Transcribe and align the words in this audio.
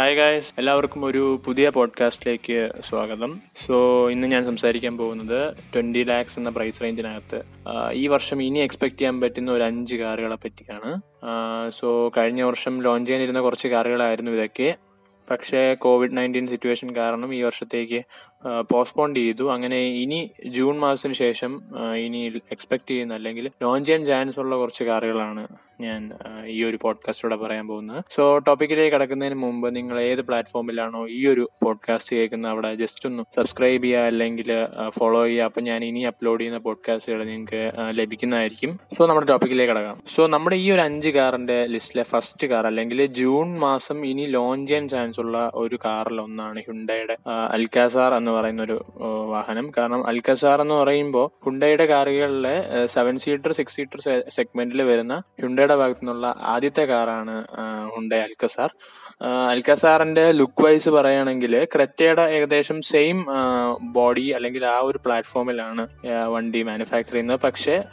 Hi 0.00 0.16
guys 0.16 0.52
എല്ലാവർക്കും 0.58 1.04
ഒരു 1.04 1.42
പുതിയ 1.46 1.68
പോഡ്കാസ്റ്റിലേക്ക് 1.68 2.72
സ്വാഗതം. 2.88 3.40
സോ 3.66 3.76
ഇന്ന് 4.10 4.26
ഞാൻ 4.26 4.44
സംസാരിക്കാൻ 4.44 4.98
പോകുന്നത് 4.98 5.54
ട്വന്റി 5.74 6.02
ലാക്സ് 6.04 6.38
എന്ന 6.38 6.50
പ്രൈസ് 6.50 6.82
റേഞ്ചിനകത്ത് 6.82 7.42
ഈ 7.92 8.06
വർഷം 8.06 8.42
ഇനി 8.42 8.58
എക്സ്പെക്ട് 8.58 8.96
ചെയ്യാൻ 8.96 9.20
പറ്റുന്ന 9.20 9.52
ഒരു 9.52 9.62
അഞ്ച് 9.62 9.96
കാറുകളെ 9.96 10.36
പറ്റിയാണ്. 10.36 11.00
സോ 11.70 12.12
കഴിഞ്ഞ 12.16 12.42
വർഷം 12.42 12.82
ലോഞ്ച് 12.82 13.08
ചെയ്യാനിരുന്ന 13.08 13.40
കുറച്ച് 13.40 13.68
കാറുകളായിരുന്നു 13.68 14.30
ഇതൊക്കെ. 14.30 14.76
പക്ഷേ 15.30 15.74
കോവിഡ് 15.74 16.16
നയന്റീൻ 16.16 16.46
സിറ്റുവേഷൻ 16.46 16.96
കാരണം 16.96 17.34
ഈ 17.34 17.42
വർഷത്തേക്ക് 17.42 18.02
പോസ്റ്റ്പോൺ 18.70 19.14
ചെയ്തു. 19.14 19.52
അങ്ങനെ 19.52 19.80
ഇനി 20.02 20.30
ജൂൺ 20.46 20.78
മാസത്തിന് 20.78 21.14
ശേഷം 21.14 21.62
ഇനി 21.96 22.40
എക്സ്പെക്ട് 22.52 22.90
ചെയ്യുന്ന 22.90 23.14
അല്ലെങ്കിൽ 23.14 23.50
ലോഞ്ച് 23.62 23.88
ചെയ്യാൻ 23.88 24.04
ചാൻസ് 24.04 24.40
ഉള്ള 24.40 24.56
കുറച്ച് 24.56 24.84
കാറുകളാണ് 24.84 25.46
ഞാൻ 25.80 26.02
ഈ 26.46 26.64
ഒരു 26.64 26.78
പോഡ്കാസ്റ്റിലൂടെ 26.82 27.36
പറയാൻ 27.42 27.68
പോകുന്നത്. 27.68 28.04
സോ 28.16 28.38
ടോപ്പിക്കിലേക്ക് 28.38 28.94
കടക്കുന്നതിന് 28.96 29.34
മുമ്പ് 29.34 29.76
നിങ്ങൾ 29.76 30.00
ഏത് 30.00 30.22
പ്ലാറ്റ്ഫോമിലാണോ 30.22 31.08
ഈ 31.08 31.26
ഒരു 31.26 31.44
പോഡ്കാസ്റ്റ് 31.62 32.16
കേൾക്കുന്നത് 32.16 32.52
അവിടെ 32.52 32.74
ജസ്റ്റ് 32.74 33.08
ഒന്ന് 33.08 33.22
സബ്സ്ക്രൈബ് 33.36 33.84
ചെയ്യുക 33.84 34.10
അല്ലെങ്കിൽ 34.10 34.50
ഫോളോ 34.88 35.24
ചെയ്യുക. 35.24 35.44
അപ്പം 35.44 35.64
ഞാൻ 35.64 35.84
ഇനി 35.84 36.00
അപ്ലോഡ് 36.00 36.40
ചെയ്യുന്ന 36.40 36.58
പോഡ്കാസ്റ്റുകൾ 36.58 37.24
നിങ്ങൾക്ക് 37.24 37.62
ലഭിക്കുന്നതായിരിക്കും. 37.90 38.72
സോ 38.96 39.06
നമ്മുടെ 39.06 39.26
ടോപ്പിക്കിലേക്ക് 39.26 39.72
കടക്കാം. 39.72 40.02
സോ 40.14 40.26
നമ്മുടെ 40.26 40.56
ഈ 40.56 40.70
ഒരു 40.70 40.80
അഞ്ച് 40.80 41.08
കാറിന്റെ 41.08 41.66
ലിസ്റ്റിലെ 41.66 42.02
ഫസ്റ്റ് 42.02 42.46
കാർ 42.46 42.66
അല്ലെങ്കിൽ 42.66 43.06
ജൂൺ 43.06 43.58
മാസം 43.58 44.06
ഇനി 44.06 44.26
ലോഞ്ച് 44.26 44.68
ചെയ്യാൻ 44.70 44.88
ചാൻസ് 44.88 45.20
ഉള്ള 45.20 45.50
ഒരു 45.54 45.78
കാറിൽ 45.84 46.20
ഒന്നാണ് 46.20 46.62
ഹുണ്ടയുടെ 46.68 47.16
അൽക്കാസാർ 47.50 48.14
എന്ന് 48.14 48.30
പറയുന്ന 48.30 48.62
ഒരു 48.62 48.78
വാഹനം. 49.30 49.72
കാരണം 49.78 50.06
അൽക്കസാർ 50.06 50.60
എന്ന് 50.60 50.74
പറയുമ്പോൾ 50.74 51.26
ഹുണ്ടയുടെ 51.44 51.86
കാറുകളിലെ 51.86 52.56
സെവൻ 52.86 53.18
സീറ്റർ 53.18 53.52
സിക്സ് 53.52 53.76
സീറ്റർ 53.76 54.00
സെഗ്മെന്റിൽ 54.28 54.82
വരുന്ന 54.82 55.14
ഹുണ്ടയുടെ 55.42 55.67
ഭാഗത്തു 55.74 56.02
നിന്നുള്ള 56.02 56.34
ആദ്യത്തെ 56.40 56.82
കാറാണ് 56.82 57.34
ഹുണ്ട 57.94 58.12
അൽക്കസാർ. 58.12 58.70
അൽക്കസാറിന്റെ 59.50 60.32
ലുക്ക് 60.32 60.62
വൈസ് 60.64 60.88
പറയുകയാണെങ്കിൽ 60.88 61.54
ക്രെറ്റയുടെ 61.74 62.22
ഏകദേശം 62.22 62.82
സെയിം 62.82 63.26
ബോഡി 63.92 64.26
അല്ലെങ്കിൽ 64.36 64.66
ആ 64.66 64.78
ഒരു 64.78 64.98
പ്ലാറ്റ്ഫോമിലാണ് 65.04 65.88
വണ്ടി 66.34 66.62
മാനുഫാക്ചർ 66.62 67.12
ചെയ്യുന്നത്. 67.12 67.40
പക്ഷേ 67.44 67.84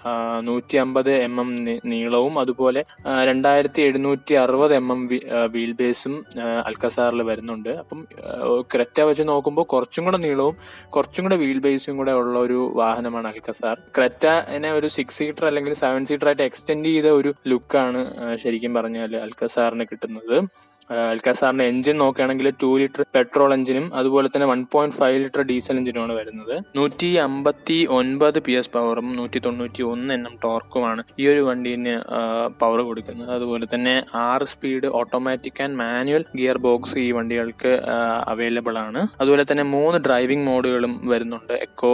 നൂറ്റി 0.42 0.78
അമ്പത് 0.78 1.12
എം 1.12 1.40
എം 1.40 1.66
നീളവും 1.86 2.40
അതുപോലെ 2.40 2.84
രണ്ടായിരത്തി 3.26 3.82
എഴുന്നൂറ്റി 3.82 4.34
അറുപത് 4.34 4.76
എം 4.76 4.92
എം 4.92 5.02
വീൽ 5.52 5.72
ബേസും 5.72 6.26
അൽക്കസാറിൽ 6.66 7.22
വരുന്നുണ്ട്. 7.22 7.70
അപ്പം 7.70 8.08
ക്രെറ്റ 8.74 9.02
വെച്ച് 9.02 9.24
നോക്കുമ്പോൾ 9.28 9.64
കുറച്ചും 9.64 10.06
കൂടെ 10.06 10.18
നീളവും 10.18 10.56
കുറച്ചും 10.90 11.24
കൂടെ 11.26 11.36
വീൽ 11.36 11.60
ബേസും 11.60 11.98
കൂടെ 11.98 12.12
ഉള്ള 12.12 12.40
ഒരു 12.40 12.72
വാഹനമാണ് 12.76 13.28
അൽക്കസാർ. 13.28 13.78
ക്രെറ്റനെ 13.98 14.72
ഒരു 14.72 14.88
സിക്സ് 14.88 15.18
സീറ്റർ 15.18 15.46
അല്ലെങ്കിൽ 15.46 15.74
സെവൻ 15.74 16.06
സീറ്റർ 16.06 16.28
ആയിട്ട് 16.28 16.44
എക്സ്റ്റെൻഡ് 16.44 16.86
ചെയ്ത 16.86 17.06
ഒരു 17.06 17.34
ലുക്കാണ് 17.66 18.02
ശരിക്കും 18.42 18.72
പറഞ്ഞാൽ 18.78 19.12
അൽക്കസാറിന് 19.24 19.86
കിട്ടുന്നത്. 19.90 20.36
അൽക്കാസാറിന്റെ 20.90 21.66
എഞ്ചിൻ 21.72 21.96
നോക്കുകയാണെങ്കിൽ 22.02 22.48
ടു 22.62 22.70
ലിറ്റർ 22.82 23.04
പെട്രോൾ 23.16 23.52
എഞ്ചിനും 23.56 23.86
അതുപോലെ 24.00 24.28
തന്നെ 24.34 24.48
one 24.52 24.60
point 24.74 24.96
five 25.00 25.18
litre 25.24 25.42
diesel 25.52 25.78
എഞ്ചിനുമാണ് 25.80 26.14
വരുന്നത്. 26.20 26.56
നൂറ്റി 26.78 27.10
അമ്പത്തി 27.26 27.78
ഒൻപത് 27.98 28.40
പി 28.46 28.54
എസ് 28.60 28.72
പവറും 28.76 29.08
നൂറ്റി 29.20 29.40
തൊണ്ണൂറ്റി 29.46 29.84
ഒന്ന് 29.92 30.14
എണ്ണം 30.18 30.34
ടോർക്കുമാണ് 30.44 31.04
ഈ 31.22 31.26
ഒരു 31.32 31.42
വണ്ടീന് 31.50 31.96
പവർ 32.62 32.82
കൊടുക്കുന്നത്. 32.90 33.32
അതുപോലെ 33.38 33.68
തന്നെ 33.74 33.96
ആറ് 34.26 34.48
speed 34.52 34.90
automatic 35.00 35.62
and 35.66 35.78
manual 35.84 36.26
gear 36.40 36.60
box 36.68 36.96
ഈ 37.06 37.08
വണ്ടികൾക്ക് 37.18 37.74
അവൈലബിൾ 38.34 38.78
ആണ്. 38.86 39.02
അതുപോലെ 39.22 39.46
തന്നെ 39.52 39.66
മൂന്ന് 39.76 40.00
ഡ്രൈവിംഗ് 40.08 40.48
മോഡുകളും 40.52 40.94
വരുന്നുണ്ട്. 41.14 41.56
എക്കോ 41.68 41.94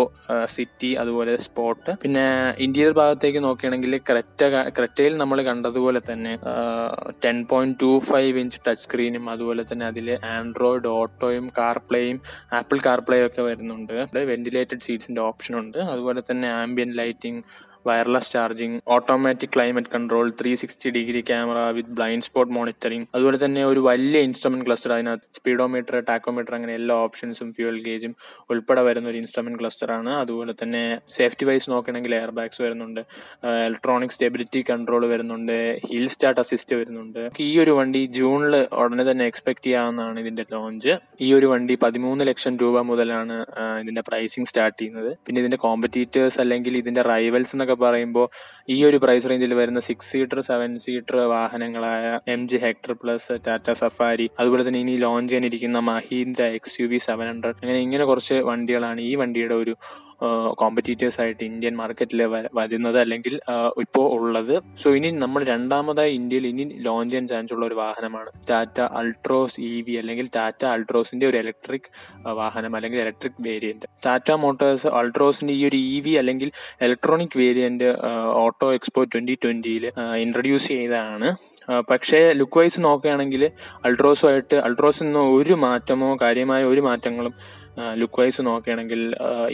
സിറ്റി 0.55 0.91
അതുപോലെ 1.03 1.33
സ്പോട്ട് 1.47 1.91
പിന്നെ 2.03 2.25
ഇന്റീരിയർ 2.67 2.93
ഭാഗത്തേക്ക് 3.01 3.39
നോക്കുകയാണെങ്കിൽ 3.47 3.97
ക്രെറ്റ 4.09 4.43
ക്രെറ്റയിൽ 4.77 5.13
നമ്മൾ 5.23 5.37
കണ്ടതുപോലെ 5.49 5.99
തന്നെ 6.11 6.35
ten 7.23 7.37
point 7.49 7.77
two 7.83 7.91
five 8.11 8.37
inch 8.43 8.59
touch 8.67 8.80
സ്ക്രീനും 8.83 9.25
അതുപോലെ 9.29 9.63
തന്നെ 9.71 9.85
അതിൽ 9.85 10.07
ആൻഡ്രോയിഡ് 10.35 10.89
ഓട്ടോയും 10.99 11.45
കാർപ്ലേയും 11.57 12.19
ആപ്പിൾ 12.53 12.79
കാർ 12.85 12.99
പ്ലേ 12.99 13.19
ഒക്കെ 13.25 13.41
വരുന്നുണ്ട്. 13.41 13.93
വെന്റിലേറ്റഡ് 14.31 14.85
സീറ്റ്സിന്റെ 14.87 15.21
ഓപ്ഷൻ 15.21 15.55
ഉണ്ട്. 15.59 15.77
അതുപോലെ 15.93 16.21
തന്നെ 16.29 16.47
ambient 16.61 16.91
lighting 17.01 17.43
wireless 17.89 18.31
charging 18.35 18.77
automatic 18.95 19.53
climate 19.55 19.91
control 19.95 20.27
three 20.39 20.51
sixty 20.61 20.89
degree 20.97 21.21
camera 21.29 21.57
with 21.77 21.93
blind 21.97 22.25
spot 22.27 22.53
monitoring 22.57 23.07
അതുപോലെ 23.15 23.37
തന്നെ 23.43 23.61
ഒരു 23.71 23.81
വലിയ 23.89 24.21
ഇൻസ്ട്രുമെന്റ് 24.27 24.65
ക്ലസ്റ്റർ 24.67 24.93
അതിനകത്ത് 24.95 25.27
സ്പീഡോമീറ്റർ 25.39 25.97
ടാക്കോമീറ്റർ 26.09 26.55
അങ്ങനെ 26.57 26.73
എല്ലാ 26.79 26.95
ഓപ്ഷൻസും 27.05 27.49
ഫ്യൂൽ 27.57 27.77
ഗേജും 27.87 28.13
ഉൾപ്പെടെ 28.53 28.83
വരുന്ന 28.89 29.09
ഒരു 29.13 29.19
ഇൻസ്ട്രുമെന്റ് 29.23 29.59
ക്ലസ്റ്റർ 29.61 29.91
ആണ്. 29.97 30.11
അതുപോലെ 30.23 30.55
തന്നെ 30.61 30.83
സേഫ്റ്റി 31.17 31.47
വൈസ് 31.49 31.69
നോക്കണമെങ്കിൽ 31.73 32.15
എയർ 32.19 32.33
ബാഗ്സ് 32.39 32.61
വരുന്നുണ്ട് 32.65 33.01
ഇലക്ട്രോണിക് 33.69 34.15
സ്റ്റെബിലിറ്റി 34.17 34.61
കൺട്രോൾ 34.71 35.05
വരുന്നുണ്ട് 35.13 35.55
ഹിൽ 35.89 36.07
സ്റ്റാർട്ട് 36.15 36.41
അസിസ്റ്റ് 36.43 36.75
വരുന്നുണ്ട്. 36.81 37.21
ഈ 37.47 37.51
ഒരു 37.63 37.73
വണ്ടി 37.79 38.03
ജൂണിൽ 38.19 38.55
ഉടനെ 38.81 39.05
തന്നെ 39.11 39.25
എക്സ്പെക്ട് 39.31 39.65
ചെയ്യാവുന്നതാണ് 39.67 40.19
ഇതിന്റെ 40.25 40.45
ലോഞ്ച് 40.53 40.93
ഈ 41.25 41.29
ഒരു 41.39 41.47
വണ്ടി 41.53 41.75
പതിമൂന്ന് 41.85 42.23
ലക്ഷം 42.31 42.53
രൂപ 42.63 42.79
മുതലാണ് 42.91 43.35
ഇതിന്റെ 43.83 44.03
പ്രൈസിംഗ് 44.09 44.49
സ്റ്റാർട്ട് 44.51 44.77
ചെയ്യുന്നത്. 44.81 45.11
പിന്നെ 45.25 45.39
ഇതിന്റെ 45.43 45.59
കോമ്പറ്റീറ്റേഴ്സ് 45.67 46.39
അല്ലെങ്കിൽ 46.43 46.73
ഇതിന്റെ 46.83 47.03
റൈവൽസ് 47.13 47.53
എന്നൊക്കെ 47.55 47.70
പറയുമ്പോൾ 47.75 48.27
ഈ 48.69 48.77
ഒരു 48.83 48.97
പ്രൈസ് 48.97 49.29
റേഞ്ചിൽ 49.29 49.53
വരുന്ന 49.53 49.79
six 49.79 50.09
seater 50.11 50.39
seven 50.41 50.71
seater 50.77 51.17
വാഹനങ്ങളായ 51.27 52.05
M 52.27 52.43
G 52.47 52.57
Hector 52.57 52.93
plus 52.93 53.33
Tata 53.47 53.69
Safari 53.73 54.27
അതുപോലെ 54.39 54.63
തന്നെ 54.63 54.79
ഇനി 54.79 54.95
launch 54.97 55.29
ചെയ്യാനിരിക്കുന്ന 55.29 55.81
Mahindra 55.89 56.45
X 56.53 56.77
U 56.81 56.87
V 56.87 56.99
seven 56.99 57.27
hundred 57.27 57.59
അങ്ങനെ 57.61 57.79
ഇങ്ങനെ 57.81 58.05
കുറച്ച് 58.05 58.37
വണ്ടികളാണ് 58.43 59.01
ഈ 59.01 59.13
വണ്ടിയുടെ 59.15 59.55
ഒരു 59.55 59.75
കോമ്പറ്റീറ്റേഴ്സ് 60.61 61.19
ആയിട്ട് 61.21 61.43
ഇന്ത്യൻ 61.49 61.73
മാർക്കറ്റിൽ 61.81 62.21
വരുന്നത് 62.59 62.97
അല്ലെങ്കിൽ 63.03 63.35
ഇപ്പോൾ 63.83 64.05
ഉള്ളത്. 64.17 64.53
സോ 64.81 64.87
ഇനി 64.97 65.09
നമ്മൾ 65.23 65.41
രണ്ടാമതായി 65.53 66.13
ഇന്ത്യയിൽ 66.19 66.45
ഇനി 66.51 66.65
ലോഞ്ച് 66.87 67.11
ചെയ്യാൻ 67.11 67.27
ചാൻസ് 67.31 67.53
ഉള്ള 67.55 67.65
ഒരു 67.69 67.77
വാഹനമാണ്. 67.83 68.29
ടാറ്റ 68.49 68.79
അൾട്രോസ് 69.01 69.59
ഇ 69.69 69.73
വി 69.87 69.95
അല്ലെങ്കിൽ 70.01 70.27
ടാറ്റ 70.37 70.63
അൾട്രോസിന്റെ 70.75 71.27
ഒരു 71.31 71.39
ഇലക്ട്രിക് 71.43 71.89
വാഹനം 72.41 72.75
അല്ലെങ്കിൽ 72.79 73.01
ഇലക്ട്രിക് 73.05 73.39
വേരിയന്റ് 73.47 73.87
ടാറ്റ 74.05 74.31
മോട്ടോഴ്സ് 74.45 74.89
അൾട്രോസിന്റെ 75.01 75.55
ഈ 75.59 75.63
ഒരു 75.69 75.79
ഇ 75.93 75.95
വി 76.05 76.13
അല്ലെങ്കിൽ 76.21 76.51
electronic 76.87 77.37
variant 77.43 77.89
auto 78.43 78.69
expo 78.79 79.03
twenty 79.13 79.37
ട്വന്റിയിൽ 79.45 79.85
introduce 80.25 80.69
ചെയ്തതാണ്. 80.73 81.29
പക്ഷേ 81.89 82.19
ലുക്ക് 82.39 82.57
വൈസ് 82.59 82.79
നോക്കുകയാണെങ്കിൽ 82.85 83.43
അൾട്രോസുമായിട്ട് 83.87 84.57
അൾട്രോസിൽ 84.67 85.05
നിന്ന് 85.05 85.23
ഒരു 85.37 85.55
മാറ്റമോ 85.65 86.07
കാര്യമായ 86.21 86.61
ഒരു 86.71 86.81
മാറ്റങ്ങളും 86.87 87.33
ലുക്ക് 88.01 88.19
വൈസ് 88.21 88.41
നോക്കുകയാണെങ്കിൽ 88.47 89.01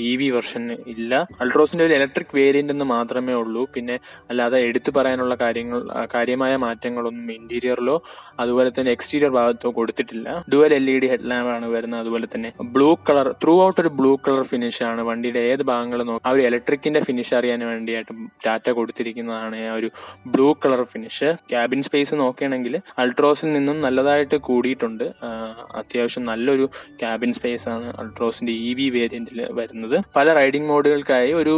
ഇ 0.09 0.11
വി 0.19 0.28
വെർഷൻ 0.35 0.63
ഇല്ല. 0.94 1.13
അൾട്രോസിന്റെ 1.41 1.85
ഒരു 1.88 1.94
ഇലക്ട്രിക് 1.97 2.33
വേരിയന്റ് 2.39 2.73
എന്ന് 2.75 2.85
മാത്രമേ 2.94 3.33
ഉള്ളൂ. 3.41 3.63
പിന്നെ 3.75 3.95
അല്ലാതെ 4.29 4.59
എടുത്തു 4.69 4.91
പറയാനുള്ള 4.97 5.35
കാര്യങ്ങൾ 5.44 5.79
കാര്യമായ 6.16 6.53
മാറ്റങ്ങളൊന്നും 6.66 7.31
ഇന്റീരിയറിലോ 7.39 7.97
അതുപോലെ 8.44 8.72
തന്നെ 8.78 8.91
എക്സ്റ്റീരിയർ 8.95 9.31
ഭാഗത്തോ 9.38 9.72
കൊടുത്തിട്ടില്ല. 9.79 10.28
Dual 10.53 10.73
L 10.79 10.89
E 10.94 10.97
D 11.03 11.09
headlamp 11.13 11.51
ആണ് 11.55 11.67
വരുന്നത്. 11.75 12.01
അതുപോലെ 12.03 12.28
തന്നെ 12.35 12.51
ബ്ലൂ 12.75 12.89
കളർ 13.09 13.29
ത്രൂ 13.44 13.55
ഔട്ട് 13.66 13.79
ഒരു 13.83 13.91
ബ്ലൂ 14.00 14.11
കളർ 14.28 14.44
ഫിനിഷ് 14.51 14.84
ആണ്. 14.89 15.01
വണ്ടിയുടെ 15.09 15.44
ഏത് 15.51 15.63
ഭാഗങ്ങൾ 15.72 15.99
നോക്കി 16.09 16.23
ആ 16.28 16.34
ഒരു 16.35 16.44
ഇലക്ട്രിക്കിന്റെ 16.49 17.01
ഫിനിഷ് 17.07 17.34
അറിയാൻ 17.39 17.59
വേണ്ടിയായിട്ട് 17.72 18.13
ഡാറ്റ 18.45 18.69
കൊടുത്തിരിക്കുന്നതാണ് 18.79 19.59
ആ 19.72 19.75
ഒരു 19.79 19.89
blue 20.35 20.49
colour 20.66 20.84
finish 20.94 21.29
cabin 21.51 21.81
space 21.88 22.13
നോക്കുകയാണെങ്കിൽ 22.23 22.75
അൾട്രോസിൽ 23.03 23.49
നിന്നും 23.57 23.78
നല്ലതായിട്ട് 23.85 24.38
കൂടിയിട്ടുണ്ട്. 24.49 25.05
അത്യാവശ്യം 25.81 26.23
നല്ലൊരു 26.31 26.66
ക്യാബിൻ 27.01 27.31
സ്പേസ് 27.39 27.67
ആണ് 27.75 27.88
അൾട്രോസിന്റെ 28.07 28.53
ഇ 28.68 28.72
വി 28.79 28.90
വേരിയന്റിൽ 28.97 29.40
വരുന്നത്. 29.59 29.95
പല 30.18 30.28
റൈഡിംഗ് 30.40 30.68
മോഡുകൾക്കായി 30.72 31.31
ഒരു 31.41 31.56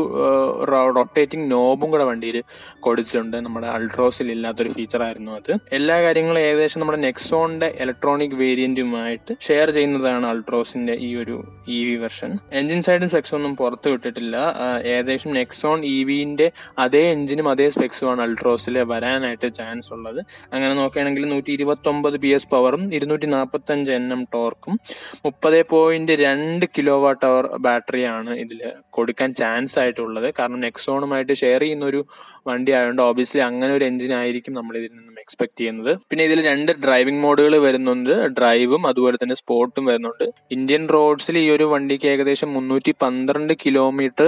റൊട്ടേറ്റിംഗ് 0.97 1.47
നോബും 1.53 1.89
കൂടെ 1.93 2.05
വണ്ടിയിൽ 2.09 2.37
കൊടുത്തിട്ടുണ്ട്. 2.85 3.37
നമ്മുടെ 3.45 3.67
അൾട്രോസിൽ 3.75 4.27
ഇല്ലാത്തൊരു 4.35 4.71
ഫീച്ചർ 4.77 5.01
ആയിരുന്നു 5.07 5.31
അത്. 5.39 5.51
എല്ലാ 5.77 5.95
കാര്യങ്ങളും 6.05 6.41
ഏകദേശം 6.47 6.81
നമ്മുടെ 6.83 6.99
നെക്സോണിന്റെ 7.07 7.67
ഇലക്ട്രോണിക് 7.83 8.35
വേരിയന്റുമായിട്ട് 8.43 9.31
ഷെയർ 9.47 9.67
ചെയ്യുന്നതാണ് 9.77 10.25
അൾട്രോസിന്റെ 10.31 10.95
ഈ 11.07 11.09
ഒരു 11.23 11.37
ഇ 11.77 11.79
വി 11.87 11.95
വെർഷൻ 12.03 12.31
എഞ്ചിൻ 12.59 12.81
സൈഡും 12.87 13.09
സ്പെക്സും 13.13 13.37
ഒന്നും 13.39 13.53
പുറത്ത് 13.61 13.87
വിട്ടിട്ടില്ല. 13.93 14.35
ഏകദേശം 14.93 15.31
നെക്സോൺ 15.39 15.79
ഇ 15.93 15.97
വിന്റെ 16.09 16.47
അതേ 16.85 17.03
എഞ്ചിനും 17.15 17.49
അതേ 17.53 17.67
സ്പെക്സുമാണ് 17.75 18.21
അൾട്രോസിൽ 18.27 18.75
വരാനായിട്ട് 18.93 19.47
ചാൻസ് 19.59 19.89
ഉള്ളത്. 19.95 20.21
അങ്ങനെ 20.53 20.73
നോക്കുകയാണെങ്കിൽ 20.81 21.25
നൂറ്റി 21.33 21.51
ഇരുപത്തി 21.57 21.89
ഒമ്പത് 21.93 22.17
പി 22.23 22.29
എസ് 22.37 22.49
പവറും 22.53 22.83
ഇരുന്നൂറ്റി 22.97 23.27
നാൽപ്പത്തി 23.35 23.71
അഞ്ച് 23.75 23.91
എൻ 23.97 24.05
എം 24.15 24.21
ടോർക്കും 24.33 24.73
മുപ്പത് 25.25 25.57
പോയിന്റ് 25.73 26.13
രണ്ട് 26.23 26.38
കിലോ 26.75 26.95
വാട്ട് 27.03 27.23
അവർ 27.29 27.45
ബാറ്ററിയാണ് 27.65 28.31
ഇതിൽ 28.43 28.59
കൊടുക്കാൻ 28.97 29.29
ചാൻസ് 29.41 29.75
ആയിട്ടുള്ളത്. 29.81 30.27
കാരണം 30.39 30.59
നെക്സോണുമായിട്ട് 30.67 31.33
ഷെയർ 31.43 31.61
ചെയ്യുന്ന 31.65 31.85
ഒരു 31.91 32.01
വണ്ടി 32.49 32.71
ആയതുകൊണ്ട് 32.77 33.01
ഓബിയസ്ലി 33.07 33.41
അങ്ങനെ 33.47 33.71
ഒരു 33.77 33.85
എഞ്ചിൻ 33.89 34.11
ആയിരിക്കും 34.19 34.53
നമ്മൾ 34.59 34.73
ഇതിൽ 34.79 34.91
നിന്നും 34.97 35.15
എക്സ്പെക്ട് 35.23 35.57
ചെയ്യുന്നത്. 35.59 35.91
പിന്നെ 36.09 36.23
ഇതിൽ 36.29 36.39
രണ്ട് 36.49 36.71
ഡ്രൈവിംഗ് 36.85 37.21
മോഡുകൾ 37.25 37.53
വരുന്നുണ്ട്. 37.65 38.13
ഡ്രൈവും 38.37 38.83
അതുപോലെ 38.91 39.17
തന്നെ 39.23 39.35
സ്പോർട്ടും 39.41 39.83
വരുന്നുണ്ട്. 39.89 40.25
ഇന്ത്യൻ 40.55 40.83
റോഡ്സിൽ 40.95 41.37
ഈ 41.43 41.45
ഒരു 41.55 41.65
വണ്ടിക്ക് 41.73 42.07
ഏകദേശം 42.13 42.49
മുന്നൂറ്റി 42.57 42.93
പന്ത്രണ്ട് 43.03 43.53
kilometre 43.65 44.27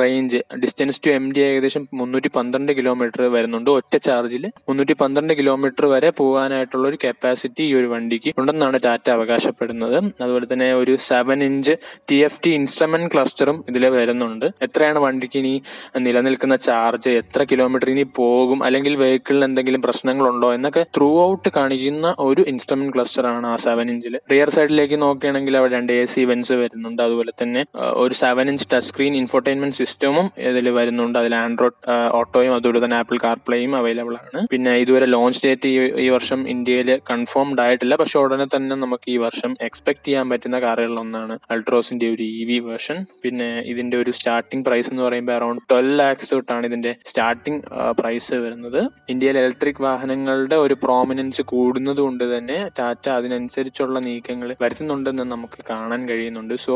range 0.00 0.40
distance 0.62 1.02
to 1.04 1.10
empty 1.34 1.42
ഏകദേശം 1.48 1.82
മുന്നൂറ്റി 2.00 2.32
പന്ത്രണ്ട് 2.36 2.72
കിലോമീറ്റർ 2.78 3.22
വരുന്നുണ്ട് 3.36 3.70
ഒറ്റ 3.78 3.94
ചാർജിൽ 4.06 4.44
മുന്നൂറ്റി 4.68 4.96
പന്ത്രണ്ട് 5.02 5.34
കിലോമീറ്റർ 5.40 5.86
വരെ 5.94 6.10
പോകാനായിട്ടുള്ള 6.20 6.86
ഒരു 6.92 6.98
കപ്പാസിറ്റി 7.04 7.62
ഈ 7.70 7.74
ഒരു 7.80 7.88
വണ്ടിക്ക് 7.94 8.32
ഉണ്ടെന്നാണ് 8.40 8.78
ടാറ്റ 8.86 9.08
അവകാശപ്പെടുന്നത്. 9.16 9.96
അതുപോലെ 10.22 10.46
തന്നെ 10.52 10.68
ഒരു 10.82 10.94
seven 11.08 11.38
inch 11.48 11.74
T 12.10 12.18
F 12.26 12.40
T 12.44 12.50
instrument 12.58 13.10
ക്ലസ്റ്ററും 13.14 13.58
ഇതിൽ 13.70 13.84
വരുന്നുണ്ട്. 13.98 14.46
എത്രയാണ് 14.66 14.98
വണ്ടിക്ക് 15.06 15.38
ഇനി 15.42 15.54
നിലനിൽക്കുന്ന 16.06 16.56
ചാർജ് 16.68 17.10
എത്ര 17.20 17.42
കിലോമീറ്റർ 17.52 17.90
ഇനി 17.94 18.04
പോകും? 18.20 18.58
അല്ലെങ്കിൽ 18.68 18.94
വെഹിക്കിളിന് 19.02 19.46
എന്തെങ്കിലും 19.50 19.82
പ്രശ്നങ്ങളുണ്ടോ? 19.86 20.50
എന്നൊക്കെ 20.58 20.84
ത്രൂ 20.96 21.10
ഔട്ട് 21.28 21.50
കാണിക്കുന്ന 21.58 22.14
ഒരു 22.28 22.42
ഇൻസ്ട്രുമെന്റ് 22.52 22.92
ക്ലസ്റ്റർ 22.96 23.26
ആണ് 23.32 23.46
ആ 23.52 23.56
സെവൻ 23.66 23.86
ഇഞ്ചിൽ 23.94 24.14
റിയർ 24.32 24.50
സൈഡിലേക്ക് 24.56 24.98
നോക്കുകയാണെങ്കിൽ 25.04 25.56
അവിടെ 25.60 25.72
രണ്ട് 25.78 25.92
എ 26.00 26.04
സി 26.14 26.24
വെൻസ് 26.30 26.54
വരുന്നുണ്ട്. 26.62 27.02
അതുപോലെ 27.06 27.32
തന്നെ 27.42 27.62
ഒരു 28.04 28.14
seven 28.22 28.46
inch 28.52 28.66
touch 28.72 28.88
screen 28.90 29.14
infotainment 29.22 29.78
സിസ്റ്റമും 29.80 30.26
ഇതിൽ 30.50 30.68
വരുന്നുണ്ട്. 30.78 31.18
അതിൽ 31.22 31.34
ആൻഡ്രോയിഡ് 31.44 31.78
ഓട്ടോയും 32.20 32.54
അതുപോലെ 32.58 32.80
തന്നെ 32.84 32.96
ആപ്പിൾ 33.00 33.18
കാർപ്ലേയും 33.26 33.74
അവൈലബിൾ 33.80 34.14
ആണ്. 34.22 34.40
പിന്നെ 34.54 34.74
ഇതുവരെ 34.84 35.08
ലോഞ്ച് 35.16 35.42
ഡേറ്റ് 35.46 35.68
ഈ 36.06 36.08
വർഷം 36.16 36.40
ഇന്ത്യയിൽ 36.54 36.90
കൺഫേംഡ് 37.10 37.62
ആയിട്ടില്ല. 37.66 37.94
പക്ഷെ 38.02 38.18
ഉടനെ 38.24 38.48
തന്നെ 38.56 38.76
നമുക്ക് 38.84 39.08
ഈ 39.14 39.18
വർഷം 39.26 39.50
എക്സ്പെക്ട് 39.68 40.04
ചെയ്യാൻ 40.08 40.26
പറ്റുന്ന 40.32 40.58
കാറുകളിൽ 40.66 40.98
ഒന്നാണ് 41.04 41.36
അൾട്രോസിന്റെ 41.50 42.06
ഒരു 42.14 42.22
ഇ 42.22 42.42
വി 42.48 42.58
വേർഷൻ 42.58 42.98
പിന്നെ 43.22 43.48
ഇതിന്റെ 43.72 43.96
ഒരു 43.96 44.10
സ്റ്റാർട്ടിംഗ് 44.10 44.64
പ്രൈസ് 44.64 44.90
എന്ന് 44.90 45.02
പറയുമ്പോൾ 45.02 45.32
അറൌണ്ട് 45.32 45.62
ട്വൽവ് 45.70 45.98
ലാക്സ് 45.98 46.30
തൊട്ടാണ് 46.34 46.66
ഇതിന്റെ 46.66 46.92
സ്റ്റാർട്ടിംഗ് 47.06 47.60
പ്രൈസ് 48.00 48.34
വരുന്നത്. 48.34 48.80
ഇന്ത്യയിൽ 49.08 49.38
ഇലക്ട്രിക് 49.38 49.82
വാഹനങ്ങളുടെ 49.82 50.56
ഒരു 50.56 50.76
പ്രോമിനൻസ് 50.84 51.42
കൂടുന്നത് 51.42 52.00
കൊണ്ട് 52.00 52.24
തന്നെ 52.36 52.58
ടാറ്റ 52.78 53.08
അതിനനുസരിച്ചുള്ള 53.08 53.98
നീക്കങ്ങൾ 53.98 54.50
വരുത്തുന്നുണ്ടെന്ന് 54.62 55.26
നമുക്ക് 55.34 55.60
കാണാൻ 55.70 56.02
കഴിയുന്നുണ്ട്. 56.08 56.56
സോ 56.66 56.74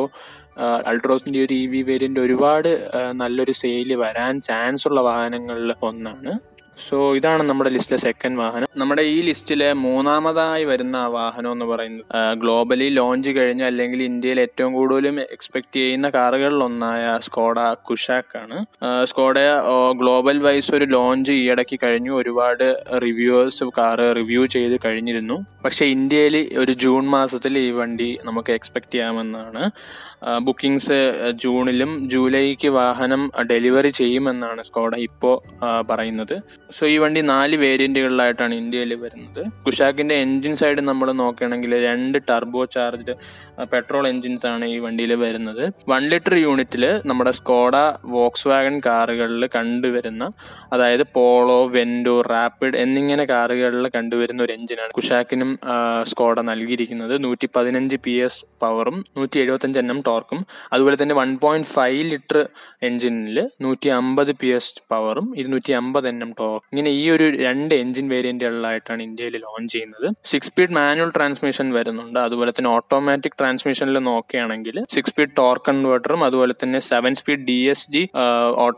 അൾട്രോസിന്റെ 0.91 1.41
ഒരു 1.45 1.55
ഇ 1.55 1.67
വി 1.67 1.83
വേരിയന്റ് 1.83 2.21
ഒരുപാട് 2.21 2.71
നല്ലൊരു 3.13 3.53
സെയിൽ 3.53 3.91
വരാൻ 4.05 4.41
ചാൻസ് 4.41 4.85
ഉള്ള 4.89 5.01
വാഹനങ്ങളിൽ 5.01 5.71
ഒന്നാണ്. 5.83 6.33
സോ 6.89 7.17
ഇതാണ് 7.17 7.43
നമ്മുടെ 7.43 7.71
ലിസ്റ്റിലെ 7.71 7.99
സെക്കൻഡ് 7.99 8.39
വാഹനം. 8.39 8.67
നമ്മുടെ 8.77 9.03
ഈ 9.03 9.21
ലിസ്റ്റിലെ 9.21 9.73
മൂന്നാമതായി 9.73 10.65
വരുന്ന 10.65 11.07
വാഹനം 11.07 11.53
എന്ന് 11.53 11.65
പറയുന്നത് 11.65 12.39
ഗ്ലോബലി 12.39 12.89
ലോഞ്ച് 12.89 13.31
കഴിഞ്ഞ 13.31 13.63
അല്ലെങ്കിൽ 13.63 14.03
ഇന്ത്യയിൽ 14.03 14.41
ഏറ്റവും 14.41 14.73
കൂടുതലും 14.73 15.21
എക്സ്പെക്ട് 15.21 15.77
ചെയ്യുന്ന 15.77 16.11
കാറുകളിൽ 16.11 16.65
ഒന്നായ 16.65 17.19
സ്കോഡ 17.23 17.59
കുഷാക്ക് 17.73 18.39
ആണ്. 18.39 18.67
സ്കോഡ 19.05 19.39
ഗ്ലോബൽ 19.97 20.39
വൈസ് 20.39 20.75
ഒരു 20.75 20.85
ലോഞ്ച് 20.85 21.33
ഈയിടയ്ക്ക് 21.33 21.79
കഴിഞ്ഞു. 21.83 22.11
ഒരുപാട് 22.11 22.85
റിവ്യൂവേഴ്സ് 23.03 23.65
കാറ് 23.65 24.17
റിവ്യൂ 24.17 24.47
ചെയ്ത് 24.47 24.81
കഴിഞ്ഞിരുന്നു. 24.85 25.47
പക്ഷെ 25.65 25.85
ഇന്ത്യയിൽ 25.87 26.59
ഒരു 26.59 26.73
ജൂൺ 26.73 27.07
മാസത്തിൽ 27.07 27.59
ഈ 27.59 27.71
വണ്ടി 27.71 28.19
നമുക്ക് 28.25 28.53
എക്സ്പെക്ട് 28.53 28.95
ചെയ്യാമെന്നാണ്. 28.95 29.71
ബുക്കിംഗ്സ് 30.47 30.99
ജൂണിലും 31.43 32.09
ജൂലൈക്ക് 32.09 32.69
വാഹനം 32.69 33.23
ഡെലിവറി 33.51 33.89
ചെയ്യുമെന്നാണ് 33.89 34.63
സ്കോഡ 34.63 34.97
ഇപ്പോൾ 34.97 35.35
പറയുന്നത്. 35.91 36.35
സോ 36.79 36.87
ഈ 36.87 36.99
വണ്ടി 36.99 37.21
നാല് 37.21 37.57
വേരിയന്റുകളിലായിട്ടാണ് 37.57 38.55
ഇന്ത്യയിൽ 38.55 38.95
വരുന്നത്. 38.95 39.43
കുഷാക്കിന്റെ 39.67 40.15
എൻജിൻ 40.15 40.57
സൈഡ് 40.57 40.81
നമ്മൾ 40.81 41.13
നോക്കുകയാണെങ്കിൽ 41.13 41.73
രണ്ട് 41.87 42.19
ടർബോ 42.31 42.65
ചാർജ്ഡ് 42.65 43.15
പെട്രോൾ 43.73 44.09
എൻജിൻസ് 44.09 44.47
ആണ് 44.47 44.65
ഈ 44.65 44.79
വണ്ടിയിൽ 44.79 45.15
വരുന്നത്. 45.15 45.65
വൺ 45.89 46.03
ലിറ്റർ 46.09 46.35
യൂണിറ്റിൽ 46.35 46.85
നമ്മുടെ 47.07 47.31
സ്കോഡ 47.31 47.75
വോക്സ് 48.05 48.49
വാഗൺ 48.49 48.81
കാറുകളിൽ 48.87 49.49
കണ്ടുവരുന്ന 49.57 50.31
അതായത് 50.73 51.05
പോളോ 51.15 51.67
വെൻഡോ 51.67 52.21
റാപ്പിഡ് 52.21 52.77
എന്നിങ്ങനെ 52.77 53.25
കാറുകളിൽ 53.25 53.91
കണ്ടുവരുന്ന 53.97 54.43
ഒരു 54.43 54.53
എഞ്ചിനാണ് 54.53 54.93
കുഷാക്കിനും 54.93 55.59
സ്കോഡ 56.03 56.41
നൽകിയിരിക്കുന്നത്. 56.41 57.25
നൂറ്റി 57.25 57.49
പതിനഞ്ച് 57.57 57.97
പി 58.05 58.11
എസ് 58.11 58.41
പവറും 58.63 59.05
നൂറ്റി 59.17 59.39
എഴുപത്തഞ്ച് 59.41 59.79
എൻ 59.79 59.91
എം 59.91 60.01
ടോർക്കും 60.13 60.41
അതുപോലെ 60.75 60.97
തന്നെ 61.03 61.17
വൺ 61.23 61.33
പോയിന്റ് 61.45 61.71
ഫൈവ് 61.77 62.03
ലിറ്റർ 62.13 62.41
എഞ്ചിനിൽ 62.91 63.39
നൂറ്റി 63.67 63.91
അമ്പത് 63.99 64.33
പി 64.41 64.49
എസ് 64.57 64.73
പവറും 64.93 65.27
ഇരുന്നൂറ്റി 65.41 65.73
അമ്പത് 65.81 66.07
എൻ 66.13 66.19
എം 66.27 66.33
ടോർക്ക് 66.41 66.67
ഇങ്ങനെ 66.73 66.91
ഈ 67.01 67.05
ഒരു 67.17 67.27
രണ്ട് 67.47 67.75
എഞ്ചിൻ 67.83 68.07
വേരിയന്റുകളിലായിട്ടാണ് 68.15 69.03
ഇന്ത്യയിൽ 69.09 69.37
ലോഞ്ച് 69.45 69.71
ചെയ്യുന്നത്. 69.75 70.07
സിക്സ് 70.31 70.51
സ്പീഡ് 70.51 70.75
മാനുവൽ 70.79 71.11
ട്രാൻസ്മിഷൻ 71.17 71.67
വരുന്നുണ്ട്. 71.77 72.19
അതുപോലെ 72.27 72.51
തന്നെ 72.57 72.71
ഓട്ടോമാറ്റിക് 72.77 73.37
ട്രാൻസ്മിഷനിൽ 73.41 73.99
നോക്കുകയാണെങ്കിൽ 74.11 74.79
സിക്സ് 74.95 75.13
സ്പീഡ് 75.13 75.35
ടോർക്ക് 75.41 75.67
കൺവേർട്ടറും 75.69 76.23
അതുപോലെ 76.29 76.55
തന്നെ 76.63 76.81
seven 76.91 77.13
speed 77.21 77.45
D 77.51 77.59
S 77.73 77.87
G 77.95 78.03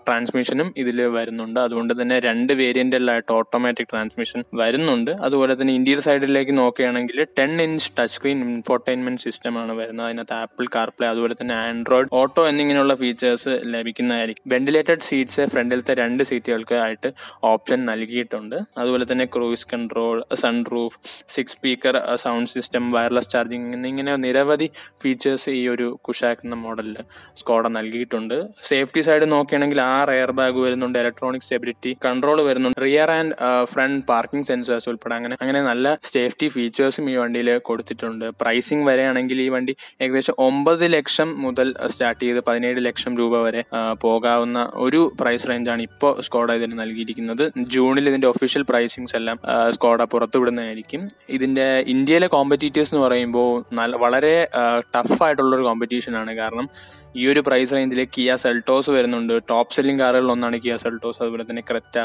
ട്രാൻസ്മിഷനും 0.08 0.68
ഇതിൽ 0.82 0.98
വരുന്നുണ്ട്. 1.16 1.58
അതുകൊണ്ട് 1.66 1.92
തന്നെ 2.00 2.16
രണ്ട് 2.28 2.52
വേരിയന്റിലായിട്ട് 2.60 3.30
ഓട്ടോമാറ്റിക് 3.38 3.90
ട്രാൻസ്മിഷൻ 3.92 4.40
വരുന്നുണ്ട്. 4.60 5.12
അതുപോലെ 5.26 5.52
തന്നെ 5.60 5.72
ഇന്ത്യൻ 5.78 6.00
സൈഡിലേക്ക് 6.06 6.54
നോക്കുകയാണെങ്കിൽ 6.60 7.18
ten 7.38 7.52
inch 7.64 7.90
touch 7.98 8.14
screen 8.16 8.38
infotainment 8.48 9.22
സിസ്റ്റമാണ് 9.26 9.72
വരുന്നത്. 9.80 10.06
അതിനകത്ത് 10.08 10.34
ആപ്പിൾ 10.42 10.66
കാർപ്ലേ 10.74 11.06
അതുപോലെ 11.12 11.23
തന്നെ 11.32 11.54
ആൻഡ്രോയിഡ് 11.54 12.08
ഓട്ടോ 12.12 12.42
എന്നിങ്ങനെയുള്ള 12.48 12.94
ഫീച്ചേഴ്സ് 12.94 13.54
ലഭിക്കുന്നതായിരിക്കും. 13.74 14.44
വെന്റിലേറ്റഡ് 14.54 15.06
സീറ്റ്സ് 15.10 15.44
ഫ്രണ്ടിലത്തെ 15.54 15.94
രണ്ട് 16.02 16.22
സീറ്റുകൾക്ക് 16.32 16.74
ആയിട്ട് 16.74 17.10
ഓപ്ഷൻ 17.52 17.84
നൽകിയിട്ടുണ്ട്. 17.92 18.56
അതുപോലെ 18.78 19.06
തന്നെ 19.12 19.28
cruise 19.36 19.68
control 19.74 20.24
sun 20.32 20.54
sunroof 20.54 20.96
six 21.34 21.54
speaker 21.56 21.94
sound 22.22 22.50
system 22.50 22.84
wireless 22.94 23.30
charging 23.32 23.72
എന്നിങ്ങനെ 23.76 24.16
നിരവധി 24.24 24.68
ഫീച്ചേഴ്സ് 25.02 25.50
ഈ 25.60 25.68
ഒരു 25.68 25.86
കുഷാക്ക് 26.06 26.42
എന്ന 26.46 26.56
മോഡലിൽ 26.64 26.96
സ്കോഡ 27.40 27.64
നൽകിയിട്ടുണ്ട്. 27.76 28.34
സേഫ്റ്റി 28.68 29.02
സൈഡ് 29.06 29.26
നോക്കുകയാണെങ്കിൽ 29.32 29.80
ആറ് 29.80 30.12
എയർ 30.18 30.30
ബാഗ് 30.38 30.58
വരുന്നുണ്ട് 30.66 30.98
ഇലക്ട്രോണിക് 30.98 31.44
സ്റ്റെബിലിറ്റി 31.46 31.96
കൺട്രോൾ 32.04 32.40
വരുന്നുണ്ട് 32.48 32.80
rear 32.86 33.10
and 33.16 33.34
front 33.72 34.06
parking 34.10 34.46
sensors 34.50 34.88
ഉൾപ്പെടെ 34.92 35.14
അങ്ങനെ 35.18 35.36
അങ്ങനെ 35.44 35.62
നല്ല 35.70 35.94
സേഫ്റ്റി 36.12 36.48
ഫീച്ചേഴ്സും 36.54 37.10
ഈ 37.12 37.16
വണ്ടിയിൽ 37.22 37.50
കൊടുത്തിട്ടുണ്ട്. 37.70 38.26
പ്രൈസിംഗ് 38.42 38.86
വരെയാണെങ്കിൽ 38.90 39.40
ഈ 39.46 39.48
വണ്ടി 39.56 39.74
ഏകദേശം 40.04 40.34
ഒമ്പത് 40.48 40.84
ലക്ഷം 40.96 41.12
മുതൽ 41.22 41.74
സ്റ്റാർട്ട് 41.86 42.20
ചെയ്ത് 42.24 42.40
പതിനേഴ് 42.40 42.86
ലക്ഷം 42.86 43.16
രൂപ 43.16 43.42
വരെ 43.42 43.64
പോകാവുന്ന 44.00 44.70
ഒരു 44.74 45.12
പ്രൈസ് 45.20 45.48
റേഞ്ചാണ് 45.50 45.82
ഇപ്പോൾ 45.82 46.20
സ്കോഡ 46.20 46.52
ഇതിന് 46.52 46.78
നൽകിയിരിക്കുന്നത്. 46.80 47.52
ജൂണിൽ 47.58 48.08
ഇതിന്റെ 48.08 48.28
ഒഫീഷ്യൽ 48.28 48.62
പ്രൈസിങ്സ് 48.62 49.16
എല്ലാം 49.16 49.38
സ്കോഡ 49.70 50.02
പുറത്തുവിടുന്നതായിരിക്കും. 50.02 51.08
ഇതിന്റെ 51.28 51.84
ഇന്ത്യയിലെ 51.94 52.26
കോമ്പറ്റീറ്റേഴ്സ് 52.26 52.94
എന്ന് 52.94 53.06
പറയുമ്പോൾ 53.06 53.64
വളരെ 54.04 54.48
ടഫ് 54.96 55.22
ആയിട്ടുള്ള 55.22 55.56
ഒരു 55.56 55.62
കോമ്പറ്റീഷൻ 55.62 56.16
ആണ്. 56.16 56.34
കാരണം 56.34 56.68
ഈ 57.16 57.26
ഒരു 57.32 57.40
പ്രൈസ് 57.46 57.74
റേഞ്ചിൽ 57.74 58.04
കിയ 58.04 58.34
സെൽട്ടോസ് 58.34 58.90
വരുന്നുണ്ട്. 58.90 59.34
ടോപ്പ് 59.50 59.74
സെല്ലിംഗ് 59.74 60.02
കാറുകളിൽ 60.02 60.30
ഒന്നാണ് 60.32 60.56
കിയ 60.62 60.76
സെൽട്ടോസ് 60.76 61.22
അതുപോലെ 61.22 61.44
തന്നെ 61.50 61.62
Creta 61.68 61.98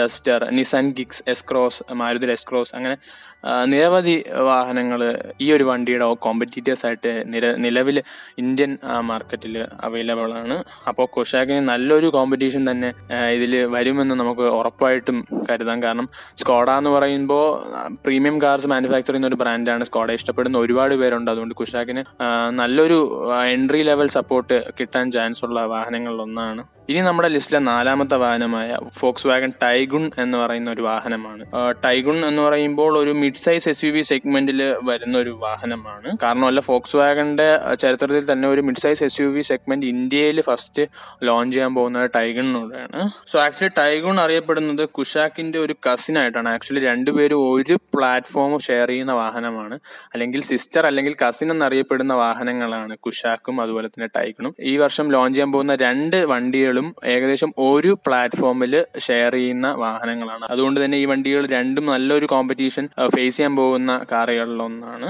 Duster 0.00 0.50
Nissan 0.50 0.90
Kicks 0.98 1.22
S-Cross 1.28 1.94
Maruti 1.94 2.30
S-Cross 2.30 2.74
അങ്ങനെ 2.76 2.96
നിരവധി 3.72 4.16
വാഹനങ്ങൾ 4.48 5.00
ഈ 5.44 5.46
ഒരു 5.56 5.64
വണ്ടിയുടെ 5.70 6.06
കോമ്പറ്റീറ്റേഴ്സ് 6.26 6.84
ആയിട്ട് 6.86 7.12
നിര 7.32 7.46
നിലവിൽ 7.64 7.98
ഇന്ത്യൻ 8.42 8.72
മാർക്കറ്റിൽ 9.10 9.54
അവൈലബിൾ 9.86 10.32
ആണ്. 10.42 10.56
അപ്പോൾ 10.88 11.06
കുഷാക്കിന് 11.16 11.60
നല്ലൊരു 11.70 12.10
കോമ്പറ്റീഷൻ 12.16 12.62
തന്നെ 12.70 12.90
ഇതിൽ 13.36 13.54
വരുമെന്ന് 13.76 14.16
നമുക്ക് 14.22 14.46
ഉറപ്പായിട്ടും 14.58 15.18
കരുതാം. 15.48 15.78
കാരണം 15.86 16.08
സ്കോഡ 16.42 16.68
എന്ന് 16.80 16.92
പറയുമ്പോൾ 16.96 17.44
പ്രീമിയം 18.04 18.36
കാർസ് 18.42 18.70
മാനുഫാക്ചർ 18.74 19.12
ചെയ്യുന്ന 19.12 19.30
ഒരു 19.32 19.40
ബ്രാൻഡാണ് 19.42 19.84
സ്കോഡ 19.90 20.10
ഇഷ്ടപ്പെടുന്ന 20.18 20.58
ഒരുപാട് 20.58 20.94
പേരുണ്ട്. 21.02 21.30
അതുകൊണ്ട് 21.30 21.54
കുഷാക്കിന് 21.62 22.04
നല്ലൊരു 22.60 23.00
എൻട്രി 23.56 23.82
ലെവൽ 23.90 24.08
സപ്പോർട്ട് 24.18 24.58
കിട്ടാൻ 24.80 25.06
ചാൻസ് 25.16 25.44
ഉള്ള 25.48 25.60
വാഹനങ്ങളിൽ 25.74 26.22
ഒന്നാണ് 26.26 26.62
ഇനി 26.90 27.00
നമ്മുടെ 27.06 27.28
ലിസ്റ്റിലെ 27.28 27.58
നാലാമത്തെ 27.68 28.16
വാഹനമായ 28.22 28.76
ഫോക്സ് 28.98 29.26
വാഗൺ 29.26 29.50
ടൈഗുൺ 29.62 30.04
എന്ന് 30.22 30.36
പറയുന്ന 30.38 30.70
ഒരു 30.70 30.82
വാഹനമാണ്. 30.82 31.42
ടൈഗുൺ 31.84 32.16
എന്ന് 32.28 32.42
പറയുമ്പോൾ 32.42 32.98
ഒരു 32.98 33.12
mid 33.22 33.40
size 33.42 33.66
S 33.72 33.82
U 33.84 33.90
V 33.96 34.02
സെഗ്മെന്റിൽ 34.02 34.60
വരുന്ന 34.88 35.14
ഒരു 35.18 35.32
വാഹനമാണ്. 35.44 36.08
കാരണമല്ല 36.22 36.60
ഫോക്സ് 36.60 36.96
വാഗണിന്റെ 36.96 37.46
ചരിത്രത്തിൽ 37.82 38.24
തന്നെ 38.32 38.48
ഒരു 38.48 38.60
mid 38.60 38.82
size 38.84 39.04
S 39.08 39.20
U 39.22 39.28
V 39.36 39.44
segment 39.50 39.86
ഇന്ത്യയിൽ 39.86 40.40
ഫസ്റ്റ് 40.48 40.86
ലോഞ്ച് 41.28 41.54
ചെയ്യാൻ 41.56 41.72
പോകുന്നത് 41.74 42.10
ടൈഗണിനോടാണ് 42.16 43.04
സോ 43.32 43.38
ആക്ച്വലി 43.44 43.72
ടൈഗുൺ 43.78 44.18
അറിയപ്പെടുന്നത് 44.24 44.84
കുഷാക്കിന്റെ 44.98 45.58
ഒരു 45.58 45.76
കസിൻ 45.88 46.18
ആയിട്ടാണ്. 46.22 46.48
ആക്ച്വലി 46.48 46.84
രണ്ടുപേരും 46.90 47.38
ഒരു 47.54 47.76
പ്ലാറ്റ്ഫോം 47.94 48.58
ഷെയർ 48.68 48.88
ചെയ്യുന്ന 48.94 49.16
വാഹനമാണ്. 49.22 49.78
അല്ലെങ്കിൽ 50.14 50.40
സിസ്റ്റർ 50.50 50.82
അല്ലെങ്കിൽ 50.90 51.16
കസിൻ 51.24 51.48
എന്നറിയപ്പെടുന്ന 51.56 52.14
വാഹനങ്ങളാണ് 52.24 52.96
കുഷാക്കും 53.06 53.56
അതുപോലെ 53.62 53.88
തന്നെ 53.88 54.10
ടൈഗണും 54.18 54.54
ഈ 54.72 54.76
വർഷം 54.84 55.06
ലോഞ്ച് 55.16 55.36
ചെയ്യാൻ 55.36 55.52
പോകുന്ന 55.56 55.74
രണ്ട് 55.86 56.18
വണ്ടികളും 56.72 56.88
ഏകദേശം 57.14 57.50
ഒരു 57.68 57.90
പ്ലാറ്റ്ഫോമിൽ 58.06 58.74
ഷെയർ 59.06 59.32
ചെയ്യുന്ന 59.38 59.66
വാഹനങ്ങളാണ്. 59.84 60.44
അതുകൊണ്ട് 60.52 60.78
തന്നെ 60.84 60.96
ഈ 61.02 61.04
വണ്ടികൾ 61.12 61.42
രണ്ടും 61.56 61.86
നല്ലൊരു 61.92 62.26
കോമ്പറ്റീഷൻ 62.26 62.84
ഫേസ് 63.14 63.36
ചെയ്യാൻ 63.36 63.54
പോകുന്ന 63.56 63.92
കാറുകളിലൊന്നാണ് 64.12 65.08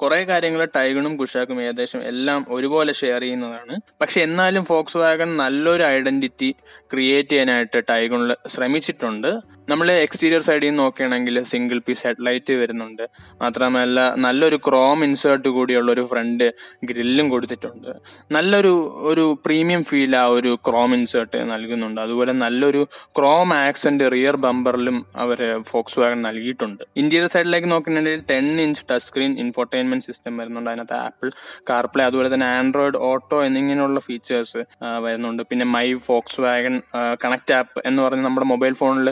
കുറെ 0.00 0.18
കാര്യങ്ങൾ 0.28 0.60
ടൈഗണും 0.76 1.12
കുഷാക്കും 1.16 1.58
ഏകദേശം 1.64 2.00
എല്ലാം 2.10 2.40
ഒരുപോലെ 2.48 2.92
ഷെയർ 3.00 3.20
ചെയ്യുന്നതാണ്. 3.20 3.74
പക്ഷെ 4.00 4.18
എന്നാലും 4.26 4.62
ഫോക്സ് 4.70 4.98
വാഗൺ 5.02 5.30
നല്ലൊരു 5.42 5.84
ഐഡന്റിറ്റി 5.96 6.48
ക്രിയേറ്റ് 6.92 7.32
ചെയ്യാനായിട്ട് 7.32 7.80
ടൈഗണിൽ 7.90 8.32
ശ്രമിച്ചിട്ടുണ്ട്. 8.54 9.30
നമ്മൾ 9.72 9.88
എക്സ്റ്റീരിയർ 10.04 10.42
സൈഡിൽ 10.46 10.66
നിന്ന് 10.68 10.82
നോക്കുകയാണെങ്കിൽ 10.82 11.36
സിംഗിൾ 11.50 11.78
പീസ് 11.86 12.02
ഹെഡ്ലൈറ്റ് 12.06 12.54
വരുന്നുണ്ട്. 12.60 13.02
മാത്രമല്ല 13.42 14.00
നല്ലൊരു 14.24 14.56
ക്രോം 14.66 14.98
ഇൻസേർട്ട് 15.06 15.48
കൂടിയുള്ള 15.56 15.88
ഒരു 15.96 16.04
ഫ്രണ്ട് 16.10 16.44
ഗ്രില്ലും 16.88 17.26
കൊടുത്തിട്ടുണ്ട്. 17.32 17.90
നല്ലൊരു 18.36 18.72
ഒരു 19.10 19.24
പ്രീമിയം 19.46 19.82
ഫീൽ 19.90 20.12
ആ 20.22 20.24
ഒരു 20.36 20.52
ക്രോം 20.68 20.90
ഇൻസേർട്ട് 20.98 21.40
നൽകുന്നുണ്ട്. 21.52 22.00
അതുപോലെ 22.06 22.32
നല്ലൊരു 22.44 22.82
ക്രോം 23.18 23.50
ആക്സെന്റ് 23.58 24.08
റിയർ 24.14 24.36
ബമ്പറിലും 24.44 24.98
അവർ 25.24 25.40
ഫോക്സ് 25.70 25.98
വാഗൺ 26.02 26.20
നൽകിയിട്ടുണ്ട്. 26.28 26.82
ഇന്റീരിയർ 27.02 27.30
സൈഡിലേക്ക് 27.36 27.70
നോക്കുകയാണെങ്കിൽ 27.74 28.24
ten 28.32 28.48
inch 28.66 28.84
touch 28.90 29.06
screen 29.08 29.32
infotainment 29.44 30.06
system 30.08 30.36
വരുന്നുണ്ട്. 30.42 30.70
അതിനകത്ത് 30.72 30.96
ആപ്പിൾ 31.06 31.30
കാർപ്ലേ 31.70 32.04
അതുപോലെ 32.08 32.30
തന്നെ 32.34 32.48
ആൻഡ്രോയിഡ് 32.58 33.00
ഓട്ടോ 33.10 33.40
എന്നിങ്ങനെയുള്ള 33.48 34.00
ഫീച്ചേഴ്സ് 34.08 34.62
വരുന്നുണ്ട്. 35.06 35.44
പിന്നെ 35.52 35.68
my 35.76 35.86
Fox 36.08 36.40
wagon 36.46 36.76
connect 37.24 37.56
app 37.60 37.80
എന്ന് 37.88 38.02
പറഞ്ഞ് 38.08 38.26
നമ്മുടെ 38.28 38.48
മൊബൈൽ 38.54 38.76
ഫോണിൽ 38.82 39.08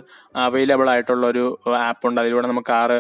അവൈലബിൾ 0.51 0.89
ആയിട്ടുള്ള 0.91 1.27
ഒരു 1.27 1.45
ആപ്പ് 1.89 2.07
ഉണ്ട്. 2.09 2.21
അതിലൂടെ 2.21 2.47
നമുക്ക് 2.53 2.69
കാറ് 2.69 2.97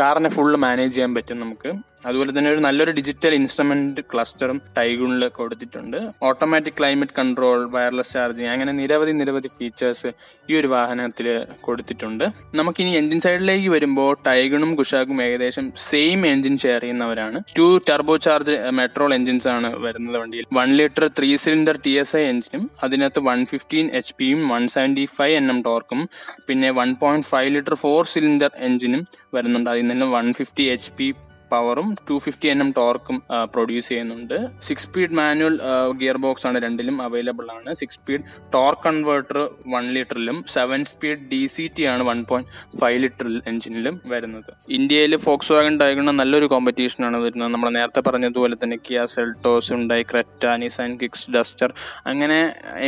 കാറിനെ 0.00 0.30
ഫുള്ള് 0.36 0.58
മാനേജ് 0.66 0.94
ചെയ്യാൻ 0.94 1.14
പറ്റും 1.14 1.40
നമുക്ക്. 1.40 1.72
അതുപോലെ 2.08 2.30
തന്നെ 2.36 2.50
ഒരു 2.54 2.62
നല്ലൊരു 2.66 2.92
ഡിജിറ്റൽ 2.98 3.34
ഇൻസ്ട്രുമെന്റ് 3.40 4.02
ക്ലസ്റ്ററും 4.12 4.58
ടൈഗുണിൽ 4.78 5.22
കൊടുത്തിട്ടുണ്ട്. 5.38 5.98
Automatic 6.28 6.76
climate 6.78 7.16
control 7.18 7.60
wireless 7.76 8.12
charging 8.16 8.50
അങ്ങനെ 8.54 8.72
നിരവധി 8.80 9.14
നിരവധി 9.20 9.50
ഫീച്ചേഴ്സ് 9.58 10.10
ഈ 10.50 10.58
ഒരു 10.60 10.70
വാഹനത്തിൽ 10.74 11.28
കൊടുത്തിട്ടുണ്ട്. 11.66 12.24
നമുക്കിനി 12.60 12.92
എഞ്ചിൻ 13.00 13.20
സൈഡിലേക്ക് 13.26 13.70
വരുമ്പോൾ 13.76 14.10
ടൈഗണും 14.28 14.72
കുഷാക്കും 14.80 15.20
ഏകദേശം 15.26 15.66
സെയിം 15.88 16.20
എഞ്ചിൻ 16.32 16.56
ഷെയർ 16.64 16.80
ചെയ്യുന്നവരാണ്. 16.86 17.40
Two 17.58 17.68
turbo 17.90 18.16
charge 18.26 18.56
petrol 18.80 19.12
engines 19.18 19.48
ആണ് 19.56 19.70
വരുന്നത് 19.86 20.18
വണ്ടിയിൽ. 20.22 20.46
One 20.60 20.70
litre 20.80 21.06
three 21.18 21.30
cylinder 21.44 21.76
T 21.84 21.94
S 22.02 22.16
I 22.20 22.24
എഞ്ചിനും 22.32 22.64
അതിനകത്ത് 22.84 23.22
വൺ 23.30 23.40
ഫിഫ്റ്റീൻ 23.52 23.86
എച്ച് 24.00 24.14
പിയും 24.20 24.40
one 24.54 24.64
seventy 24.76 25.04
five 25.18 25.36
N 25.40 25.48
M 25.52 25.60
ടോർക്കും 25.68 26.00
പിന്നെ 26.48 26.70
one 26.80 26.90
point 27.04 27.28
five 27.32 27.50
litre 27.56 27.76
four 27.84 28.00
cylinder 28.14 28.50
എഞ്ചിനും 28.68 29.04
വരുന്നുണ്ട്. 29.36 29.70
അതിൽ 29.74 29.86
നിന്ന് 29.92 30.08
വൺ 30.16 30.26
ഫിഫ്റ്റി 30.40 30.66
എച്ച് 30.74 30.90
പി 30.98 31.08
പവറും 31.52 31.88
ടു 32.10 32.16
ഫിഫ്റ്റി 32.24 32.48
എൻ 32.52 32.60
എം 32.64 32.70
ടോർക്കും 32.78 33.16
പ്രൊഡ്യൂസ് 33.54 33.88
ചെയ്യുന്നുണ്ട്. 33.88 34.36
Six 34.68 34.86
speed 34.86 35.16
manual 35.18 35.56
gear 36.00 36.16
box 36.24 36.46
ആണ് 36.48 36.58
രണ്ടിലും 36.64 36.96
അവൈലബിൾ 37.02 37.46
ആണ്. 37.56 37.74
Six 37.80 37.98
speed 37.98 38.24
torque 38.54 38.82
converter 38.86 39.40
one 39.74 39.86
ലിറ്ററിലും 39.96 40.38
seven 40.54 40.84
speed 40.84 41.22
D 41.32 41.42
C 41.54 41.66
T 41.78 41.84
ആണ് 41.92 42.02
വൺ 42.10 42.20
പോയിന്റ് 42.30 42.78
ഫൈവ് 42.80 42.98
ലിറ്റർ 43.04 43.28
എഞ്ചിനിലും 43.52 44.00
വരുന്നത്. 44.12 44.50
ഇന്ത്യയിൽ 44.78 45.16
ഫോക്സ് 45.26 45.52
വാഗൺ 45.52 45.74
ഡയഗണ 45.80 46.10
നല്ലൊരു 46.20 46.46
കോമ്പറ്റീഷൻ 46.46 47.04
ആണ് 47.10 47.20
വരുന്നത്. 47.24 47.52
നമ്മൾ 47.54 47.70
നേരത്തെ 47.78 48.02
പറഞ്ഞതുപോലെ 48.08 48.56
തന്നെ 48.62 48.78
കിയ 48.88 49.04
സെൽട്ടോസ് 49.14 49.72
ഉണ്ടായി 49.72 50.06
ക്രെറ്റ 50.10 50.46
നിസാൻ 50.62 50.90
കിക്സ് 51.02 51.30
ഡസ്റ്റർ 51.36 51.70
അങ്ങനെ 52.06 52.38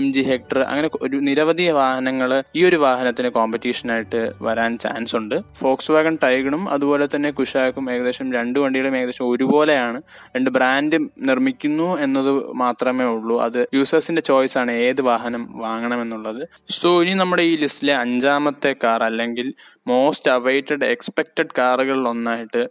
എം 0.00 0.06
ജി 0.12 0.22
ഹെക്ടർ 0.30 0.60
അങ്ങനെ 0.70 0.90
ഒരു 1.02 1.16
നിരവധി 1.28 1.68
വാഹനങ്ങൾ 1.80 2.30
ഈ 2.56 2.64
ഒരു 2.64 2.76
വാഹനത്തിന് 2.76 3.28
കോമ്പറ്റീഷനായിട്ട് 3.38 4.20
വരാൻ 4.42 4.72
ചാൻസ് 4.84 5.16
ഉണ്ട്. 5.16 5.36
ഫോക്സ് 5.60 5.90
വാഗൺ 5.92 6.14
ടൈഗണും 6.24 6.62
അതുപോലെ 6.70 7.06
തന്നെ 7.14 7.30
കുഷാക്കും 7.30 7.86
ഏകദേശം 7.94 8.26
വണ്ടികളും 8.58 8.96
ഏകദേശം 8.96 9.30
ഒരുപോലെയാണ്. 9.30 10.02
രണ്ട് 10.36 10.50
ബ്രാൻഡ് 10.50 10.98
നിർമ്മിക്കുന്നു 11.18 11.98
എന്നത് 11.98 12.30
മാത്രമേ 12.54 13.04
ഉള്ളൂ. 13.04 13.42
അത് 13.42 13.66
യൂസേഴ്സിന്റെ 13.74 14.22
ചോയ്സ് 14.22 14.58
ആണ് 14.58 14.70
ഏത് 14.70 15.02
വാഹനം 15.02 15.58
വാങ്ങണമെന്നുള്ളത്. 15.58 16.48
സോ 16.68 17.02
ഇനി 17.02 17.14
നമ്മുടെ 17.14 17.42
ഈ 17.42 17.56
ലിസ്റ്റിലെ 17.56 17.96
അഞ്ചാമത്തെ 17.96 18.74
കാർ 18.84 19.02
അല്ലെങ്കിൽ 19.04 19.54
മോസ്റ്റ് 19.86 20.30
അവൈറ്റഡ് 20.30 20.84
എക്സ്പെക്റ്റഡ് 20.84 21.52
കാറുകളിൽ 21.58 22.08
ഒന്നായിട്ട് 22.08 22.62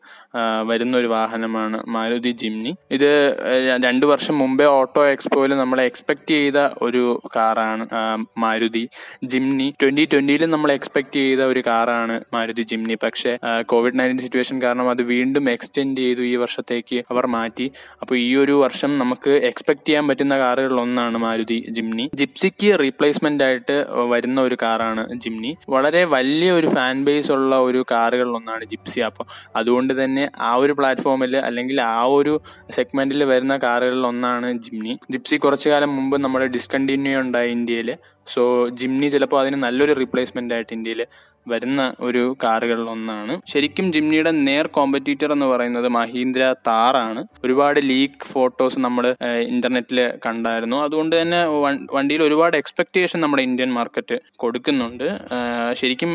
വരുന്ന 0.64 0.98
ഒരു 0.98 1.08
വാഹനമാണ് 1.08 1.78
മാരുതി 1.88 2.32
ജിംനി. 2.32 2.76
ഇത് 2.92 3.12
രണ്ടു 3.84 4.06
വർഷം 4.06 4.38
മുമ്പേ 4.38 4.66
ഓട്ടോ 4.66 5.06
എക്സ്പോയിൽ 5.06 5.58
നമ്മൾ 5.58 5.82
എക്സ്പെക്ട് 5.82 6.30
ചെയ്ത 6.30 6.58
ഒരു 6.82 7.22
കാറാണ് 7.36 7.86
മാരുതി 8.38 8.90
ജിംനി. 9.24 9.74
ട്വന്റി 9.82 10.10
ട്വന്റിയിലും 10.14 10.52
നമ്മൾ 10.52 10.72
എക്സ്പെക്ട് 10.72 11.16
ചെയ്ത 11.16 11.40
ഒരു 11.40 11.64
കാറാണ് 11.68 12.24
മാരുതി 12.34 12.62
ജിംനി. 12.62 12.98
പക്ഷേ 13.04 13.38
കോവിഡ് 13.62 14.00
നയന്റീൻ 14.00 14.18
സിറ്റുവേഷൻ 14.18 14.62
കാരണം 14.62 14.90
അത് 14.90 15.02
വീണ്ടും 15.02 15.50
എക്സ്റ്റെൻഡ് 15.66 16.02
ചെയ്തു 16.06 16.24
ഈ 16.32 16.36
വർഷത്തേക്ക് 16.44 16.98
അവർ 17.12 17.26
മാറ്റി. 17.36 17.68
അപ്പോൾ 18.02 18.16
ഈ 18.26 18.36
ഒരു 18.44 18.56
വർഷം 18.64 18.92
നമുക്ക് 19.02 19.32
എക്സ്പെക്ട് 19.50 19.86
ചെയ്യാൻ 19.88 20.08
പറ്റുന്ന 20.10 20.36
കാറുകളിൽ 20.44 20.80
ഒന്നാണ് 20.86 21.18
മാരുതി 21.26 21.60
ജിംനി. 21.78 22.06
ജിപ്സിക്ക് 22.22 22.70
റീപ്ലേസ്മെന്റ് 22.84 23.44
ആയിട്ട് 23.48 23.76
വരുന്ന 24.14 24.40
ഒരു 24.42 24.58
കാറാണ് 24.64 25.04
ജിംനി. 25.24 25.52
വളരെ 25.76 26.02
വലിയ 26.16 26.52
ഒരു 26.52 26.68
ഫാൻ 26.76 26.96
ബേസ് 27.08 27.32
ഉള്ള 27.38 27.56
ഒരു 27.68 27.86
കാറുകളിൽ 27.92 28.34
ഒന്നാണ് 28.40 28.66
ജിപ്സി. 28.74 29.00
അപ്പോൾ 29.10 29.28
അതുകൊണ്ട് 29.62 29.94
തന്നെ 30.04 30.26
ആ 30.50 30.52
ഒരു 30.64 30.74
പ്ലാറ്റ്ഫോമിൽ 30.80 31.36
അല്ലെങ്കിൽ 31.50 31.82
ആ 31.82 32.02
ഒരു 32.18 32.34
സെഗ്മെന്റിൽ 32.78 33.24
വരുന്ന 33.24 33.58
കാറുകളിൽ 33.58 34.06
ഒന്നാണ് 34.12 34.50
ജിംനി. 34.66 34.96
ജിപ്സി 35.16 35.38
കുറച്ചു 35.46 35.70
കാലം 35.70 35.96
മുമ്പ് 35.98 36.18
നമ്മുടെ 36.26 36.46
ഡിസ്കണ്ടിന്യൂ 36.58 37.20
ഉണ്ടായി 37.26 37.52
ഇന്ത്യയിൽ. 37.60 37.92
സോ 38.34 38.44
ജിംനി 38.82 39.08
ചിലപ്പോൾ 39.16 39.40
അതിന് 39.42 39.58
നല്ലൊരു 39.64 39.94
റീപ്ലേസ്മെന്റ് 40.02 40.54
ആയിട്ട് 40.54 40.74
ഇന്ത്യയിൽ 40.74 41.02
വരുന്ന 41.54 41.82
ഒരു 42.08 42.24
കാറുകളിൽ 42.44 42.88
ഒന്നാണ് 42.96 43.34
ശരിക്കും 43.54 43.88
ജിംനിയുടെ 43.96 44.32
നേർ 44.48 44.68
കോമ്പറ്റീറ്റർ 44.78 45.30
എന്ന് 45.36 45.48
പറയുന്നത് 45.54 45.88
മഹീന്ദ്ര 45.98 46.44
താറാണ് 46.68 47.22
ഒരുപാട് 47.46 47.80
ലീക്ക് 47.90 48.28
ഫോട്ടോസ് 48.34 48.80
നമ്മൾ 48.86 49.06
ഇന്റർനെറ്റിൽ 49.54 50.00
കണ്ടായിരുന്നു. 50.26 50.78
അതുകൊണ്ട് 50.86 51.14
തന്നെ 51.22 51.40
വണ്ടിയിൽ 51.96 52.22
ഒരുപാട് 52.28 52.56
എക്സ്പെക്ടേഷൻ 52.62 53.20
നമ്മുടെ 53.26 53.44
ഇന്ത്യൻ 53.50 53.72
മാർക്കറ്റ് 53.78 54.18
കൊടുക്കുന്നുണ്ട്. 54.44 55.08
ശരിക്കും 55.82 56.12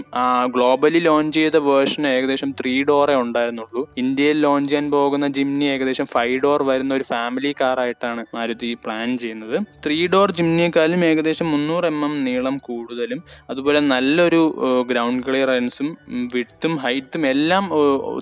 ഗ്ലോബലി 0.56 1.02
ലോഞ്ച് 1.08 1.36
ചെയ്ത 1.38 1.56
വേർഷൻ 1.68 2.06
ഏകദേശം 2.14 2.50
ത്രീ 2.60 2.74
ഡോറേ 2.90 3.14
ഉണ്ടായിരുന്നുള്ളൂ. 3.24 3.82
ഇന്ത്യയിൽ 4.04 4.38
ലോഞ്ച് 4.46 4.70
ചെയ്യാൻ 4.70 4.86
പോകുന്ന 4.96 5.26
ജിംനി 5.36 5.66
ഏകദേശം 5.74 6.06
ഫൈവ് 6.14 6.36
ഡോർ 6.44 6.60
വരുന്ന 6.70 6.92
ഒരു 6.98 7.06
ഫാമിലി 7.12 7.52
കാർ 7.60 7.78
ആയിട്ടാണ് 7.84 8.24
മാരുതി 8.36 8.70
പ്ലാൻ 8.84 9.08
ചെയ്യുന്നത്. 9.22 9.56
ത്രീ 9.84 9.98
ഡോർ 10.14 10.30
ജിംനിയെക്കാളും 10.38 11.04
ഏകദേശം 11.10 11.48
മുന്നൂറ് 11.54 11.86
എം 11.92 11.98
എം 12.08 12.14
നീളം 12.26 12.56
കൂടുതലും. 12.68 13.20
അതുപോലെ 13.50 13.80
നല്ലൊരു 13.94 14.42
ഗ്രൗണ്ട് 14.90 15.19
ക്ലിയറൻസും 15.22 15.88
വിഡ്ത്തും 16.34 16.76
ഹൈറ്റും 16.76 17.26
എല്ലാം 17.26 17.64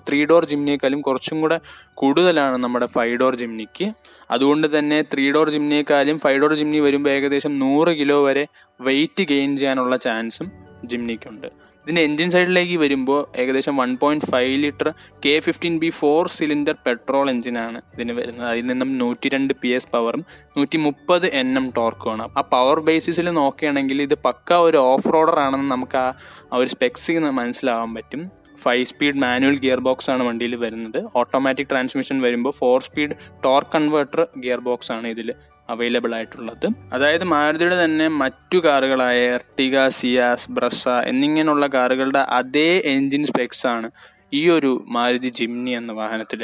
ത്രീ 0.08 0.24
ഡോർ 0.24 0.44
ജിംനിയേക്കാളും 0.44 1.00
കുറച്ചും 1.00 1.40
കൂടെ 1.40 1.58
കൂടുതലാണ് 1.94 2.56
നമ്മുടെ 2.56 2.86
ഫൈവ് 2.86 3.16
ഡോർ 3.16 3.34
ജിംനിക്ക് 3.34 3.86
അതുകൊണ്ട് 4.30 4.78
തന്നെ 4.78 5.02
ത്രീ 5.12 5.30
ഡോർ 5.30 5.50
ജിംനിയേക്കാളും 5.50 6.18
ഫൈവ് 6.18 6.40
ഡോർ 6.42 6.54
ജിംനി 6.54 6.80
വരുമ്പോൾ 6.80 7.10
ഏകദേശം 7.10 7.58
നൂറ് 7.58 7.98
കിലോ 7.98 8.24
വരെ 8.24 8.46
വെയിറ്റ് 8.80 9.22
ഗെയിൻ 9.22 9.56
ചെയ്യാനുള്ള 9.56 9.96
ചാൻസും 9.96 10.50
ജിംനിക്കുണ്ട് 10.84 11.67
ഇതിന്റെ 11.88 12.02
എൻജിൻ 12.06 12.30
സൈഡിലേക്ക് 12.32 12.74
വരുമ്പോൾ 12.80 13.20
ഏകദേശം 13.42 13.74
one 13.80 13.90
point 14.00 14.26
five 14.32 14.56
litre 14.64 14.88
K 15.24 15.32
fifteen 15.44 15.74
B 15.82 15.88
four 15.98 16.28
cylinder 16.34 16.74
petrol 16.86 17.26
എഞ്ചിനാണ് 17.32 17.78
ഇതിന് 17.94 18.14
വരുന്നത്. 18.18 18.48
അതിൽ 18.50 18.66
നിന്നും 18.70 18.90
നൂറ്റി 19.02 19.28
രണ്ട് 19.34 19.54
പി 19.62 19.70
എസ് 19.76 19.88
പവറും 19.94 20.22
നൂറ്റി 20.56 20.78
മുപ്പത് 20.86 21.26
എൻ 21.40 21.50
എം 21.60 21.66
ടോർക്കുമാണ് 21.76 22.24
ആ 22.38 22.44
പവർ 22.54 22.80
ബേസിസിൽ 22.88 23.28
നോക്കുകയാണെങ്കിൽ 23.40 24.02
ഇത് 24.06 24.16
പക്ക 24.26 24.58
ഒരു 24.66 24.80
ഓഫ് 24.90 25.12
റോഡർ 25.14 25.38
ആണെന്ന് 25.46 25.70
നമുക്ക് 25.74 25.98
ആ 26.02 26.58
ഒരു 26.60 26.70
സ്പെക്സിൽ 26.74 27.24
മനസ്സിലാവാൻ 27.40 27.92
പറ്റും. 27.98 28.22
Five 28.64 28.86
speed 28.90 29.20
manual 29.24 29.58
gear 29.64 29.80
box 29.88 30.10
ആണ് 30.14 30.22
വണ്ടിയിൽ 30.28 30.56
വരുന്നത്. 30.64 31.00
ഓട്ടോമാറ്റിക് 31.20 31.70
ട്രാൻസ്മിഷൻ 31.72 32.18
വരുമ്പോൾ 32.26 32.54
four 32.60 32.78
speed 32.88 33.16
torque 33.46 33.72
converter 33.76 34.22
gear 34.44 34.60
box 34.68 34.92
ആണ് 34.98 35.06
ഇതിൽ 35.16 35.30
അവൈലബിൾ 35.68 36.14
ആയിട്ടുള്ളത്. 36.14 36.66
അതായത് 36.92 37.24
മാരുതിയുടെ 37.24 37.84
തന്നെ 37.84 38.08
മറ്റു 38.22 38.58
കാറുകളായ 38.58 39.16
എർട്ടിക 39.38 39.88
സിയാസ് 39.88 40.50
ബ്രസ 40.50 40.88
എന്നിങ്ങനെയുള്ള 40.88 41.66
കാറുകളുടെ 41.66 42.22
അതേ 42.38 42.70
എൻജിൻ 42.94 43.24
സ്പെക്സ് 43.24 43.66
ആണ് 43.66 43.90
ഈ 44.32 44.42
ഒരു 44.50 44.70
മാരുതി 44.94 45.28
ജിംനി 45.28 45.70
എന്ന 45.70 45.92
വാഹനത്തിൽ 45.92 46.40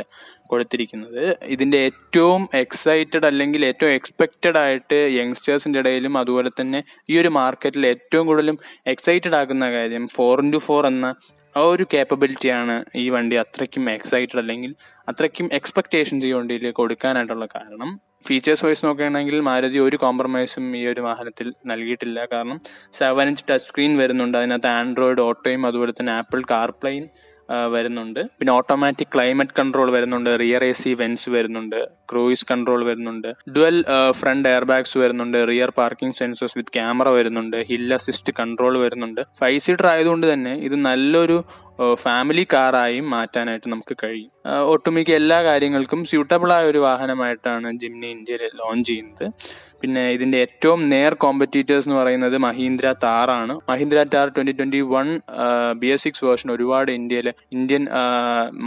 കൊടുത്തിരിക്കുന്നത്. 0.51 1.37
ഇതിന്റെ 1.55 1.79
ഏറ്റവും 1.79 2.49
എക്സൈറ്റഡ് 2.55 3.27
അല്ലെങ്കിൽ 3.27 3.65
ഏറ്റവും 3.67 3.93
എക്സ്പെക്റ്റഡ് 3.93 4.59
ആയിട്ട് 4.59 4.99
യങ്സ്റ്റേഴ്സിന്റെ 5.19 5.79
ഇടയിലും 5.81 6.19
അതുപോലെ 6.19 6.51
തന്നെ 6.61 6.81
ഈ 7.11 7.19
ഒരു 7.21 7.29
മാർക്കറ്റിൽ 7.29 7.87
ഏറ്റവും 7.87 8.27
കൂടുതലും 8.27 8.59
എക്സൈറ്റഡ് 8.87 9.37
ആക്കുന്ന 9.37 9.69
കാര്യം 9.73 10.09
ഫോർ 10.17 10.43
ഇന്റു 10.45 10.59
ഫോർ 10.59 10.87
എന്ന 10.87 11.15
ആ 11.57 11.63
ഒരു 11.73 11.85
കേപ്പബിലിറ്റിയാണ് 11.95 12.85
ഈ 12.97 13.05
വണ്ടി 13.09 13.37
അത്രയ്ക്കും 13.37 13.91
എക്സൈറ്റഡ് 13.91 14.39
അല്ലെങ്കിൽ 14.39 14.75
അത്രയ്ക്കും 15.09 15.49
എക്സ്പെക്റ്റേഷൻ 15.53 16.17
ഈ 16.27 16.33
വണ്ടിയിൽ 16.33 16.71
കൊടുക്കാനായിട്ടുള്ള 16.71 17.47
കാരണം. 17.47 17.91
ഫീച്ചേഴ്സ് 18.27 18.65
വൈസ് 18.67 18.85
നോക്കുകയാണെങ്കിൽ 18.87 19.41
മാരുതി 19.41 19.79
ഒരു 19.79 19.97
കോംപ്രമൈസും 19.97 20.65
ഈ 20.77 20.83
ഒരു 20.93 21.01
വാഹനത്തിൽ 21.01 21.49
നൽകിയിട്ടില്ല. 21.67 22.21
കാരണം 22.33 22.59
സെവൻ 23.01 23.29
ഇഞ്ച് 23.29 23.45
ടച്ച് 23.51 23.67
സ്ക്രീൻ 23.69 23.93
വരുന്നുണ്ട്. 23.99 24.39
അതിനകത്ത് 24.39 24.73
ആൻഡ്രോയിഡ് 24.81 25.25
ഓട്ടോയും 25.29 25.67
അതുപോലെ 25.67 25.95
തന്നെ 26.01 26.13
ആപ്പിൾ 26.13 26.43
കാർപ്ലെയും 26.51 27.07
വരുന്നുണ്ട്. 27.73 28.21
പിന്നെ 28.39 28.53
ഓട്ടോമാറ്റിക് 28.53 29.11
ക്ലൈമറ്റ് 29.15 29.55
കൺട്രോൾ 29.59 29.89
വരുന്നുണ്ട്. 29.95 30.31
റിയർ 30.43 30.63
എ 30.65 30.71
സി 30.73 30.91
വെൻസ് 31.01 31.31
വരുന്നുണ്ട്. 31.31 31.77
ക്രൂയിസ് 32.11 32.47
കൺട്രോൾ 32.51 32.81
വരുന്നുണ്ട്. 32.91 33.29
ഡുവൽ 33.57 33.77
ഫ്രണ്ട് 34.21 34.49
എയർ 34.49 34.65
ബാഗ്സ് 34.71 34.97
വരുന്നുണ്ട്. 34.99 35.39
Rear 35.51 35.71
parking 35.81 36.17
sensors 36.21 36.57
with 36.59 36.75
camera 36.77 37.09
വരുന്നുണ്ട്. 37.09 37.57
ഹിൽ 37.71 37.95
അസിസ്റ്റ് 37.95 38.35
കൺട്രോൾ 38.41 38.77
വരുന്നുണ്ട്. 38.85 39.21
ഫൈവ് 39.41 39.61
സീറ്റർ 39.67 39.89
ആയതുകൊണ്ട് 39.93 40.27
തന്നെ 40.33 40.55
ഇത് 40.69 40.77
നല്ലൊരു 40.89 41.39
ഫാമിലി 42.05 42.45
കാറായി 42.53 42.99
മാറ്റാനായിട്ട് 43.15 43.69
നമുക്ക് 43.73 43.97
കഴിയും. 44.05 44.31
ഒട്ടുമിക്ക 44.73 45.11
എല്ലാ 45.21 45.39
കാര്യങ്ങൾക്കും 45.49 46.01
സ്യൂട്ടബിൾ 46.11 46.51
ആയ 46.57 46.65
ഒരു 46.73 46.81
വാഹനമായിട്ടാണ് 46.89 47.71
ജിംനി 47.83 48.11
ഇന്ത്യയിൽ 48.17 48.43
ലോഞ്ച് 48.63 48.89
ചെയ്യുന്നത്. 48.91 49.27
പിന്നെ 49.81 50.03
ഇതിന്റെ 50.11 50.39
ഏറ്റവും 50.45 50.81
നേർ 50.91 51.15
കോമ്പറ്റീറ്റേഴ്സ് 51.23 51.87
എന്ന് 51.89 51.97
പറയുന്നത് 52.01 52.37
Mahindra 52.45 52.87
താറാണ് 53.03 53.55
Mahindra 53.71 54.05
Thar 54.15 54.29
twenty 54.37 54.53
twenty 54.59 54.81
one 54.93 55.09
B 55.81 55.89
S 55.95 56.03
six 56.05 56.25
version 56.25 56.51
ഒരുപാട് 56.55 56.91
ഇന്ത്യയിലെ 56.91 57.33
ഇന്ത്യൻ 57.57 57.83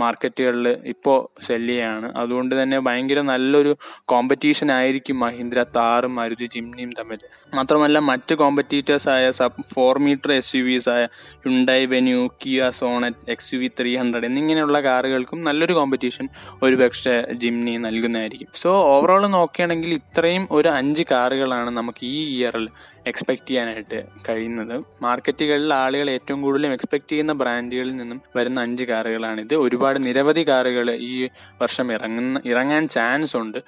മാർക്കറ്റുകളിൽ 0.02 0.68
ഇപ്പോൾ 0.94 1.18
സെല്ലിയാണ് 1.48 2.10
അതുകൊണ്ട് 2.24 2.54
തന്നെ 2.62 2.80
ഭയങ്കര 2.88 3.22
നല്ലൊരു 3.32 3.74
കോമ്പറ്റീഷൻ 4.14 4.72
ആയിരിക്കും 4.72 5.20
മഹീന്ദ്ര 5.20 5.66
താറും 5.78 6.14
മരുതി 6.20 6.50
ജിംനിയും 6.56 6.92
തമ്മിൽ. 7.00 7.20
മാത്രമല്ല 7.56 7.98
മറ്റ് 8.12 8.36
കോമ്പറ്റീറ്റേഴ്സ് 8.44 9.10
ആയ 9.16 9.26
sub 9.40 9.66
four 9.74 9.98
metre 10.08 10.32
S 10.40 10.56
U 10.58 10.64
Vs 10.70 10.90
ആയ 10.96 11.04
Hyundai 11.48 11.86
Venue 11.96 12.22
Kia 12.44 12.70
Sonet 12.98 13.32
X 13.32 13.50
U 13.54 13.58
V 13.60 13.68
three 13.80 13.92
hundred 13.98 14.26
എന്നിങ്ങനെയുള്ള 14.26 14.78
കാറുകൾക്കും 14.82 15.40
നല്ലൊരു 15.48 15.74
കോമ്പറ്റീഷൻ 15.74 16.26
ഒരുപക്ഷെ 16.64 17.16
ജിംനി 17.42 17.74
നൽകുന്നതായിരിക്കും. 17.86 18.50
സോ 18.62 18.70
ഓവറോൾ 18.94 19.24
നോക്കുകയാണെങ്കിൽ 19.38 19.92
ഇത്രയും 20.00 20.44
ഒരു 20.52 20.70
അഞ്ച് 20.80 21.04
കാറുകളാണ് 21.12 21.72
നമുക്ക് 21.80 22.04
ഈ 22.16 22.20
ഇയറിൽ 22.36 22.66
എക്സ്പെക്ട് 23.08 23.48
ചെയ്യാനായിട്ട് 23.50 24.00
കഴിയുന്നത്. 24.30 24.74
മാർക്കറ്റുകളിൽ 25.02 25.74
ആളുകൾ 25.74 26.08
ഏറ്റവും 26.16 26.40
കൂടുതലും 26.46 26.72
എക്സ്പെക്ട് 26.78 27.10
ചെയ്യുന്ന 27.12 27.34
ബ്രാൻഡുകളിൽ 27.42 27.94
നിന്നും 27.98 28.20
വരുന്ന 28.38 28.66
അഞ്ച് 28.68 28.84
കാറുകളാണിത്. 28.84 29.56
ഒരുപാട് 29.66 30.00
നിരവധി 30.08 30.44
കാറുകൾ 30.50 30.90
ഈ 31.12 31.14
വർഷം 31.62 31.88
ഇറങ്ങുന്ന 31.98 32.42
ഇറങ്ങാൻ 32.46 32.88
ചാൻസ് 32.88 33.36
ഉണ്ട്. 33.42 33.60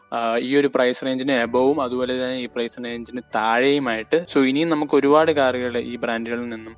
ഈ 0.47 0.51
ഒരു 0.61 0.71
പ്രൈസ് 0.75 1.05
റേഞ്ചിന് 1.05 1.35
എബവും 1.45 1.81
അതുപോലെ 1.85 2.13
തന്നെ 2.23 2.39
ഈ 2.45 2.47
പ്രൈസ് 2.55 2.83
റേഞ്ചിന് 2.85 3.23
താഴെയുമായിട്ട്. 3.37 4.19
സോ 4.33 4.39
ഇനിയും 4.51 4.71
നമുക്ക് 4.75 4.95
ഒരുപാട് 5.01 5.31
കാറുകൾ 5.31 5.75
ഈ 5.91 5.95
ബ്രാൻഡുകളിൽ 6.05 6.49
നിന്നും 6.55 6.75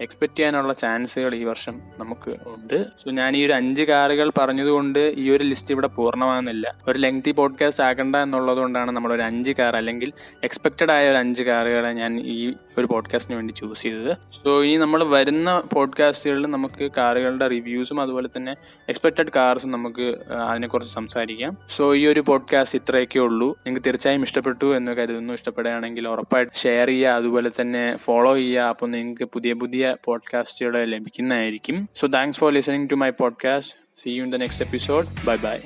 എക്സ്പെക്ട് 0.00 0.38
ചെയ്യാനുള്ള 0.38 0.72
ചാൻസുകൾ 0.72 1.34
ഈ 1.34 1.44
വർഷം 1.44 1.80
നമുക്ക് 1.98 2.36
ഉണ്ട്. 2.46 2.84
സോ 2.84 3.10
ഞാൻ 3.10 3.36
ഈ 3.36 3.46
ഒരു 3.46 3.52
അഞ്ച് 3.52 3.82
കാറുകൾ 3.82 4.32
പറഞ്ഞതുകൊണ്ട് 4.38 4.98
ഈ 4.98 5.30
ഒരു 5.30 5.44
ലിസ്റ്റ് 5.44 5.74
ഇവിടെ 5.74 5.86
പൂർണമാകുന്നില്ല 5.86 6.74
ഒരു 6.88 6.98
ലെങ്തി 6.98 7.30
പോഡ്കാസ്റ്റ് 7.30 7.84
ആകണ്ട 7.84 8.16
എന്നുള്ളത് 8.16 8.58
കൊണ്ടാണ് 8.58 8.90
നമ്മൾ 8.90 9.12
ഒരു 9.12 9.22
അഞ്ച് 9.22 9.52
കാർ 9.52 9.76
അല്ലെങ്കിൽ 9.76 10.12
എക്സ്പെക്റ്റഡ് 10.44 10.90
ആയ 10.90 11.10
ഒരു 11.10 11.16
അഞ്ച് 11.16 11.42
കാറുകളെ 11.42 11.92
ഞാൻ 11.92 12.20
ഈ 12.20 12.54
ഒരു 12.78 12.86
പോഡ്കാസ്റ്റിന് 12.86 13.36
വേണ്ടി 13.36 13.52
ചൂസ് 13.52 13.82
ചെയ്തത്. 13.82 14.16
സോ 14.44 14.62
ഇനി 14.62 14.76
നമ്മൾ 14.76 15.04
വരുന്ന 15.04 15.62
പോഡ്കാസ്റ്റുകളിൽ 15.72 16.46
നമുക്ക് 16.46 16.90
കാറുകളുടെ 16.96 17.48
റിവ്യൂസും 17.48 18.00
അതുപോലെ 18.00 18.28
തന്നെ 18.36 18.56
എക്സ്പെക്റ്റഡ് 18.88 19.30
കാർസും 19.36 19.70
നമുക്ക് 19.70 20.14
അതിനെക്കുറിച്ച് 20.30 20.94
സംസാരിക്കാം. 20.94 21.58
സോ 21.76 21.94
ഈ 21.94 22.06
ഒരു 22.06 22.20
പോഡ്കാസ്റ്റ് 22.20 22.78
ഇത്രയൊക്കെ 22.78 23.18
ഉള്ളൂ. 23.18 23.48
നിങ്ങൾക്ക് 23.48 23.86
തീർച്ചയായും 23.86 24.22
ഇഷ്ടപ്പെട്ടു 24.22 24.76
എന്ന് 24.76 24.92
കരുതുന്നു. 24.92 25.34
ഇഷ്ടപ്പെടുകയാണെങ്കിൽ 25.34 26.08
ഉറപ്പായിട്ട് 26.08 26.52
ഷെയർ 26.56 26.86
ചെയ്യുക. 26.86 27.08
അതുപോലെ 27.08 27.50
തന്നെ 27.60 27.96
ഫോളോ 27.96 28.34
ചെയ്യുക. 28.34 28.60
അപ്പോൾ 28.60 28.90
നിങ്ങൾക്ക് 28.90 29.24
പുതിയ 29.24 29.52
പുതിയ 29.52 29.93
പോഡ്കാസ്റ്റുകൾ 30.04 30.84
ലഭിക്കുന്നതായിരിക്കും. 30.84 31.88
So 31.96 32.06
thanks 32.06 32.38
for 32.38 32.52
listening 32.52 32.90
to 32.90 32.94
my 32.94 33.10
podcast 33.10 33.74
see 34.02 34.10
you 34.10 34.22
in 34.24 34.30
the 34.30 34.34
next 34.34 34.64
episode 34.64 35.06
bye 35.26 35.36
bye 35.36 35.58